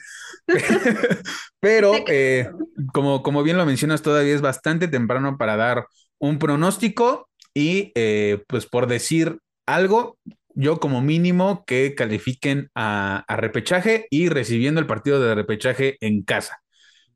[1.62, 2.50] Pero, eh,
[2.94, 5.88] como, como bien lo mencionas, todavía es bastante temprano para dar
[6.20, 10.18] un pronóstico y, eh, pues, por decir algo,
[10.56, 16.24] yo como mínimo que califiquen a, a repechaje y recibiendo el partido de repechaje en
[16.24, 16.60] casa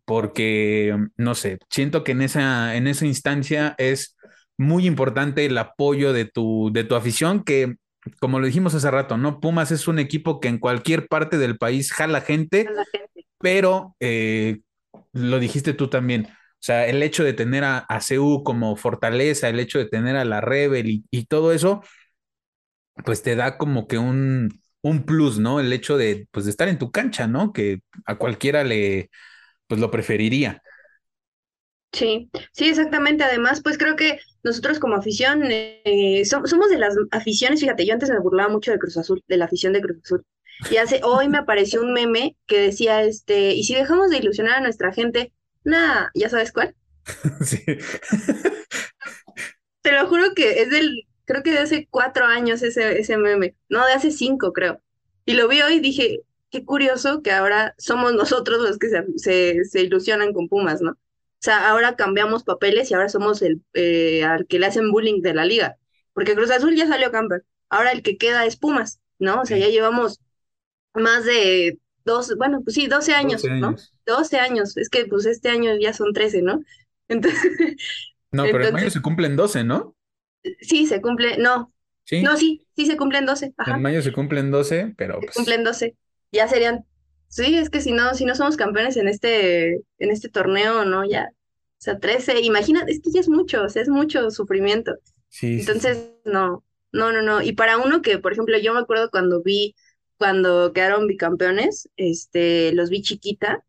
[0.06, 4.18] porque, no sé, siento que en esa, en esa instancia es
[4.58, 7.76] muy importante el apoyo de tu, de tu afición, que
[8.20, 9.40] como lo dijimos hace rato, ¿no?
[9.40, 12.68] Pumas es un equipo que en cualquier parte del país jala gente,
[13.40, 14.60] pero eh,
[15.14, 16.28] lo dijiste tú también.
[16.30, 20.16] O sea, el hecho de tener a, a CU como fortaleza, el hecho de tener
[20.16, 21.82] a la Rebel y, y todo eso,
[23.06, 25.60] pues te da como que un, un plus, ¿no?
[25.60, 27.54] El hecho de, pues, de estar en tu cancha, ¿no?
[27.54, 29.10] Que a cualquiera le,
[29.68, 30.62] pues lo preferiría.
[31.92, 33.24] Sí, sí, exactamente.
[33.24, 38.10] Además, pues creo que nosotros como afición eh, somos de las aficiones, fíjate, yo antes
[38.10, 40.26] me burlaba mucho de Cruz Azul, de la afición de Cruz Azul.
[40.72, 44.58] Y hace, hoy me apareció un meme que decía, este, y si dejamos de ilusionar
[44.58, 45.34] a nuestra gente,
[45.64, 46.76] nada, ¿ya sabes cuál?
[47.46, 47.64] Sí.
[49.82, 53.56] Te lo juro que es del, creo que de hace cuatro años ese, ese meme,
[53.70, 54.82] no, de hace cinco creo.
[55.26, 59.64] Y lo vi hoy y dije, qué curioso que ahora somos nosotros los que se,
[59.66, 60.92] se, ilusionan con Pumas, ¿no?
[60.92, 65.22] O sea, ahora cambiamos papeles y ahora somos el eh, al que le hacen bullying
[65.22, 65.78] de la liga.
[66.14, 67.44] Porque Cruz Azul ya salió camper.
[67.70, 69.42] Ahora el que queda es Pumas, ¿no?
[69.42, 70.22] O sea, ya llevamos
[70.94, 73.76] más de dos, bueno, pues sí, 12 años, ¿no?
[74.06, 74.78] 12 años.
[74.78, 76.62] Es que pues este año ya son 13, ¿no?
[77.08, 77.78] Entonces.
[78.32, 79.96] No, pero en mayo se cumplen 12, ¿no?
[80.62, 81.74] Sí, se cumple, no.
[82.06, 82.22] ¿Sí?
[82.22, 83.54] No, sí, sí se cumplen 12.
[83.66, 85.16] En mayo se cumplen 12, pero.
[85.16, 85.96] Se pues cumplen 12
[86.34, 86.86] ya serían,
[87.30, 91.06] sí, es que si no, si no somos campeones en este, en este torneo, ¿no?
[91.06, 94.96] Ya, o sea, 13, imagínate, es que ya es mucho, o sea, es mucho sufrimiento.
[95.30, 95.60] Sí.
[95.60, 97.42] Entonces, no, no, no, no.
[97.42, 99.76] Y para uno que, por ejemplo, yo me acuerdo cuando vi,
[100.18, 103.64] cuando quedaron bicampeones, este, los vi chiquita,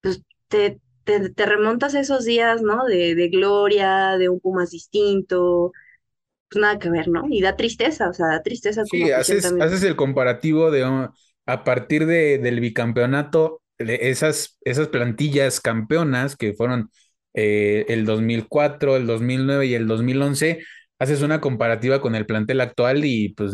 [0.00, 2.84] pues te, te, remontas a esos días, ¿no?
[2.86, 5.72] De, de gloria, de un Pumas distinto,
[6.50, 7.24] pues nada que ver, ¿no?
[7.28, 8.84] Y da tristeza, o sea, da tristeza.
[8.84, 15.60] Sí, haces, haces el comparativo de, a partir de, del bicampeonato, de esas, esas plantillas
[15.60, 16.90] campeonas que fueron
[17.34, 20.62] eh, el 2004, el 2009 y el 2011,
[20.98, 23.52] haces una comparativa con el plantel actual y pues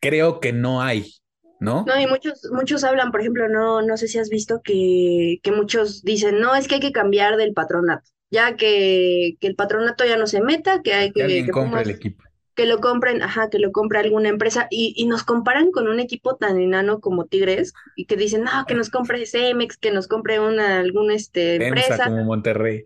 [0.00, 1.14] creo que no hay,
[1.60, 1.84] ¿no?
[1.86, 5.52] No, y muchos, muchos hablan, por ejemplo, no, no sé si has visto que, que
[5.52, 10.04] muchos dicen, no, es que hay que cambiar del patronato, ya que, que el patronato
[10.04, 11.26] ya no se meta, que hay que...
[11.26, 12.24] que, compre el equipo
[12.56, 16.00] que lo compren, ajá, que lo compre alguna empresa y, y, nos comparan con un
[16.00, 20.08] equipo tan enano como Tigres y que dicen, no, que nos compre Cemex, que nos
[20.08, 22.06] compre una, alguna este, empresa.
[22.06, 22.84] como Monterrey.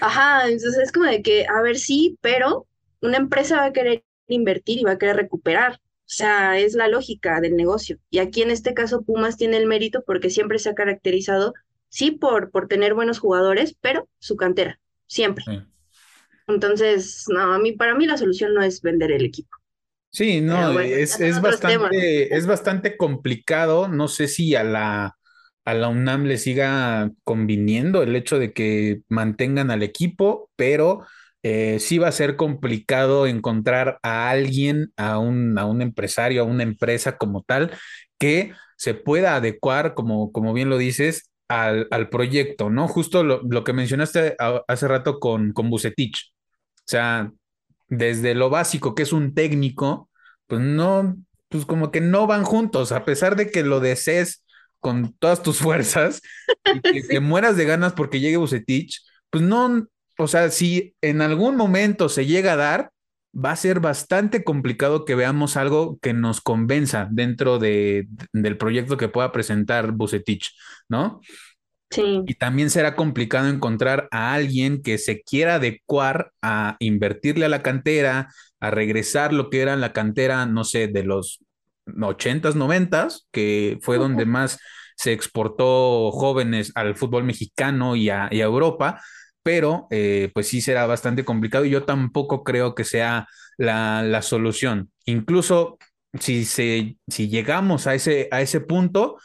[0.00, 2.66] Ajá, entonces es como de que, a ver, sí, pero
[3.00, 5.74] una empresa va a querer invertir y va a querer recuperar.
[5.74, 7.98] O sea, es la lógica del negocio.
[8.10, 11.54] Y aquí en este caso Pumas tiene el mérito porque siempre se ha caracterizado,
[11.96, 15.46] sí, por, por tener buenos jugadores, pero su cantera, siempre.
[16.46, 19.56] Entonces, no, a mí, para mí la solución no es vender el equipo.
[20.10, 23.88] Sí, no, es, es bastante, es bastante complicado.
[23.88, 25.16] No sé si a la,
[25.64, 31.06] a la UNAM le siga conviniendo el hecho de que mantengan al equipo, pero
[31.42, 36.44] eh, sí va a ser complicado encontrar a alguien, a un, a un empresario, a
[36.44, 37.70] una empresa como tal,
[38.18, 42.88] que se pueda adecuar, como, como bien lo dices, al, al proyecto, ¿no?
[42.88, 44.36] Justo lo, lo que mencionaste
[44.68, 46.32] hace rato con, con Bucetich.
[46.76, 47.32] O sea,
[47.88, 50.10] desde lo básico que es un técnico,
[50.46, 51.16] pues no,
[51.48, 54.44] pues como que no van juntos, a pesar de que lo desees
[54.80, 56.22] con todas tus fuerzas
[56.64, 59.86] y que te mueras de ganas porque llegue Bucetich, pues no,
[60.18, 62.90] o sea, si en algún momento se llega a dar,
[63.36, 68.96] va a ser bastante complicado que veamos algo que nos convenza dentro de, del proyecto
[68.96, 70.54] que pueda presentar Bucetich,
[70.88, 71.20] ¿no?
[71.98, 77.62] Y también será complicado encontrar a alguien que se quiera adecuar a invertirle a la
[77.62, 78.28] cantera,
[78.58, 81.40] a regresar lo que era la cantera, no sé, de los
[81.86, 84.58] 80s, 90s, que fue donde más
[84.96, 89.00] se exportó jóvenes al fútbol mexicano y a, Europa,
[89.46, 94.20] pero eh, pues sí será bastante complicado y yo tampoco creo que sea la, la
[94.20, 94.90] solución.
[95.04, 95.78] Incluso
[96.18, 99.18] si, se, si llegamos a ese, a ese punto,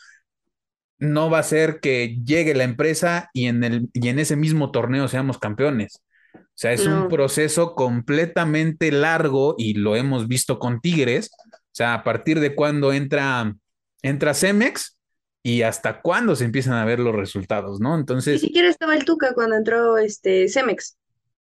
[1.00, 4.70] no va a ser que llegue la empresa y en, el, y en ese mismo
[4.70, 6.04] torneo seamos campeones.
[6.36, 11.32] O sea, es un proceso completamente largo y lo hemos visto con Tigres.
[11.52, 13.56] O sea, a partir de cuando entra,
[14.04, 15.00] entra Cemex
[15.44, 17.96] y hasta cuándo se empiezan a ver los resultados, ¿no?
[17.96, 18.42] Entonces.
[18.42, 20.98] Ni siquiera estaba el Tuca cuando entró este Cemex.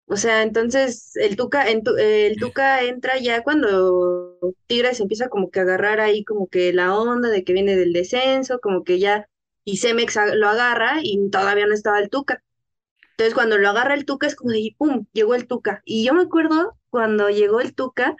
[0.07, 4.37] O sea, entonces el Tuca, en tu- el Tuca entra ya cuando
[4.67, 7.93] Tigres empieza como que a agarrar ahí como que la onda de que viene del
[7.93, 9.29] descenso, como que ya,
[9.65, 12.43] y Cemex lo agarra y todavía no estaba el Tuca.
[13.13, 15.83] Entonces cuando lo agarra el Tuca es como de, ¡pum!, llegó el Tuca.
[15.85, 18.15] Y yo me acuerdo cuando llegó el Tuca, eh,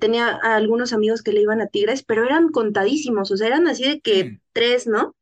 [0.00, 3.66] tenía a algunos amigos que le iban a Tigres, pero eran contadísimos, o sea, eran
[3.68, 5.16] así de que tres, ¿no?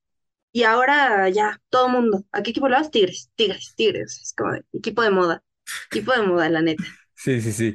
[0.52, 2.24] Y ahora ya, todo mundo.
[2.32, 2.90] ¿A qué equipo le vas?
[2.90, 4.20] Tigres, Tigres, Tigres.
[4.22, 5.42] Es como de, equipo de moda.
[5.90, 6.84] Equipo de moda, la neta.
[7.20, 7.74] Sí, sí, sí.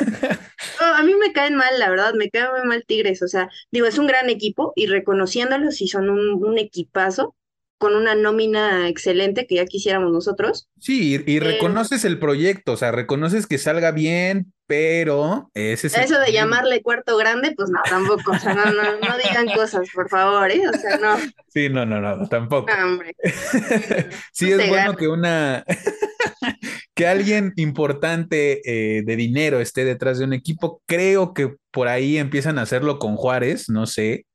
[0.80, 3.22] A mí me caen mal, la verdad, me caen muy mal Tigres.
[3.22, 7.36] O sea, digo, es un gran equipo y reconociéndolos, sí son un, un equipazo
[7.78, 10.68] con una nómina excelente que ya quisiéramos nosotros.
[10.78, 16.04] Sí, y, reconoces el proyecto, o sea, reconoces que salga bien, pero ese es el
[16.04, 18.32] eso de llamarle cuarto grande, pues no, tampoco.
[18.32, 20.62] O sea, no, no, no digan cosas, por favor, ¿eh?
[20.68, 21.16] O sea, no,
[21.48, 22.72] Sí, no, no, no, tampoco.
[22.74, 23.14] no, hombre.
[24.32, 24.96] Sí, es bueno gana.
[24.96, 25.64] que una,
[26.94, 30.82] que alguien importante eh, de dinero esté detrás de un equipo.
[30.86, 34.26] Creo que por ahí empiezan a hacerlo con Juárez, no sé,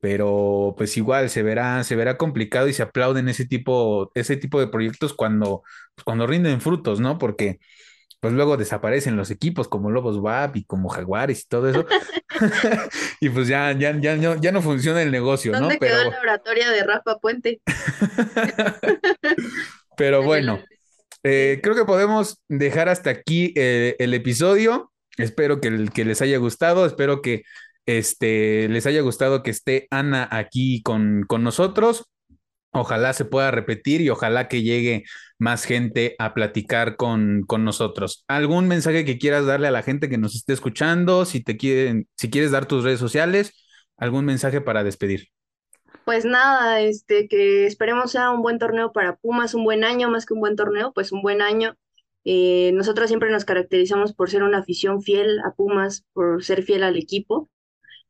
[0.00, 4.60] pero pues igual se verá, se verá complicado y se aplauden ese tipo, ese tipo
[4.60, 5.62] de proyectos cuando,
[5.94, 7.18] pues, cuando rinden frutos, ¿no?
[7.18, 7.58] Porque
[8.20, 11.86] pues luego desaparecen los equipos como Lobos WAP y como Jaguares y todo eso.
[13.20, 15.60] Y pues ya, ya, ya, no- ya no funciona el negocio, ¿no?
[15.60, 17.60] ¿Dónde quedó Pero, la oratoria de Rafa Puente?
[19.96, 20.60] pero bueno.
[21.24, 24.92] Eh, creo que podemos dejar hasta aquí eh, el episodio.
[25.16, 26.86] Espero que, el- que les haya gustado.
[26.86, 27.42] Espero que
[27.88, 32.04] este, les haya gustado que esté Ana aquí con, con nosotros.
[32.70, 35.04] Ojalá se pueda repetir y ojalá que llegue
[35.38, 38.26] más gente a platicar con, con nosotros.
[38.28, 41.24] ¿Algún mensaje que quieras darle a la gente que nos esté escuchando?
[41.24, 43.54] Si te quieren, si quieres dar tus redes sociales,
[43.96, 45.28] algún mensaje para despedir.
[46.04, 50.26] Pues nada, este, que esperemos sea un buen torneo para Pumas, un buen año, más
[50.26, 51.74] que un buen torneo, pues un buen año.
[52.24, 56.82] Eh, nosotros siempre nos caracterizamos por ser una afición fiel a Pumas, por ser fiel
[56.82, 57.48] al equipo.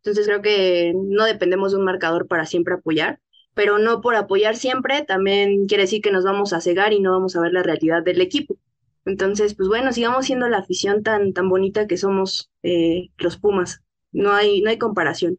[0.08, 3.20] Entonces creo que no dependemos de un marcador para siempre apoyar,
[3.52, 7.12] pero no por apoyar siempre también quiere decir que nos vamos a cegar y no
[7.12, 8.56] vamos a ver la realidad del equipo.
[9.04, 13.82] Entonces, pues bueno, sigamos siendo la afición tan, tan bonita que somos eh, los Pumas.
[14.12, 15.38] No hay, no hay comparación.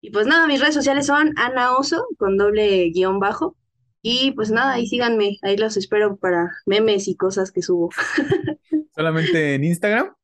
[0.00, 3.56] Y pues nada, mis redes sociales son Ana Oso con doble guion bajo.
[4.00, 7.90] Y pues nada, ahí síganme, ahí los espero para memes y cosas que subo.
[8.94, 10.14] ¿Solamente en Instagram?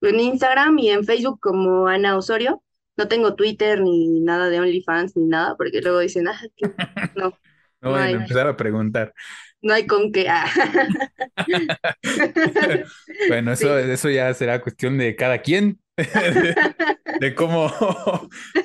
[0.00, 2.63] En Instagram y en Facebook como Ana Osorio.
[2.96, 6.68] No tengo Twitter ni nada de OnlyFans ni nada, porque luego dicen, ah, que
[7.16, 7.38] no,
[7.80, 9.12] No no hay, empezar a preguntar.
[9.62, 10.28] no hay con qué.
[10.28, 10.46] ah.
[13.28, 13.90] Bueno, eso, Sí.
[13.90, 16.56] eso ya será cuestión de cada quien, de,
[17.20, 17.72] de cómo,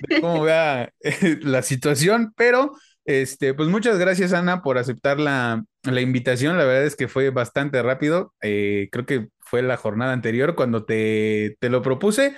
[0.07, 2.73] de cómo vea eh, la situación, pero
[3.05, 6.57] este, pues muchas gracias, Ana, por aceptar la, la invitación.
[6.57, 8.33] La verdad es que fue bastante rápido.
[8.41, 12.35] Eh, creo que fue la jornada anterior cuando te, te lo propuse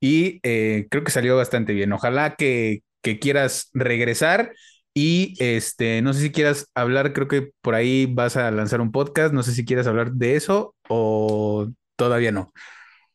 [0.00, 1.92] y eh, creo que salió bastante bien.
[1.92, 4.52] Ojalá que, que quieras regresar.
[4.94, 8.92] Y este, no sé si quieras hablar, creo que por ahí vas a lanzar un
[8.92, 12.50] podcast, no sé si quieras hablar de eso o todavía no.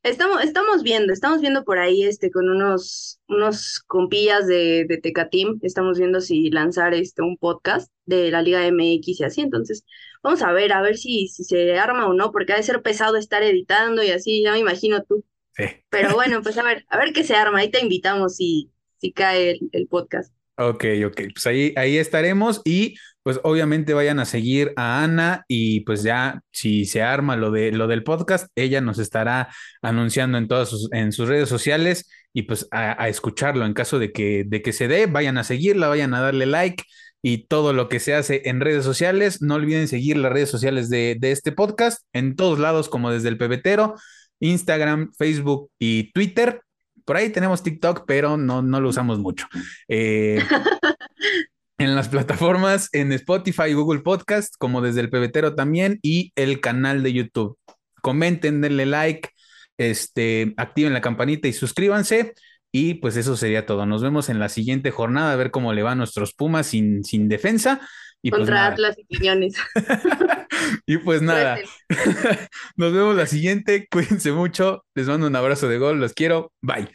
[0.03, 5.59] Estamos, estamos viendo, estamos viendo por ahí este con unos, unos compillas de, de Tecatim,
[5.61, 9.83] estamos viendo si lanzar este un podcast de la Liga MX y así, entonces
[10.23, 12.81] vamos a ver, a ver si, si se arma o no, porque ha de ser
[12.81, 15.23] pesado estar editando y así, ya me imagino tú.
[15.61, 15.75] Sí.
[15.89, 19.11] Pero bueno, pues a ver, a ver qué se arma, ahí te invitamos si, si
[19.11, 20.33] cae el, el podcast.
[20.57, 25.81] Ok, ok, pues ahí, ahí estaremos y pues obviamente vayan a seguir a Ana y
[25.81, 29.49] pues ya si se arma lo de lo del podcast, ella nos estará
[29.81, 33.97] anunciando en todas sus, en sus redes sociales y pues a, a escucharlo en caso
[33.99, 36.83] de que, de que se dé, vayan a seguirla, vayan a darle like
[37.21, 39.41] y todo lo que se hace en redes sociales.
[39.41, 43.29] No olviden seguir las redes sociales de, de este podcast en todos lados como desde
[43.29, 43.95] el pebetero,
[44.41, 46.61] Instagram, Facebook y Twitter.
[47.05, 49.47] Por ahí tenemos TikTok, pero no, no lo usamos mucho.
[49.87, 50.43] Eh,
[51.77, 57.01] en las plataformas, en Spotify Google Podcast, como desde el pebetero también, y el canal
[57.03, 57.57] de YouTube.
[58.01, 59.29] Comenten, denle like,
[59.77, 62.33] este, activen la campanita y suscríbanse.
[62.71, 63.85] Y pues eso sería todo.
[63.85, 67.03] Nos vemos en la siguiente jornada a ver cómo le va a nuestros Pumas sin,
[67.03, 67.81] sin defensa.
[68.23, 68.67] Y pues Contra.
[68.67, 69.55] Atlas y Quiñones.
[70.85, 71.57] y pues nada.
[72.75, 73.87] Nos vemos la siguiente.
[73.91, 74.83] Cuídense mucho.
[74.95, 75.99] Les mando un abrazo de gol.
[75.99, 76.51] Los quiero.
[76.61, 76.89] Bye.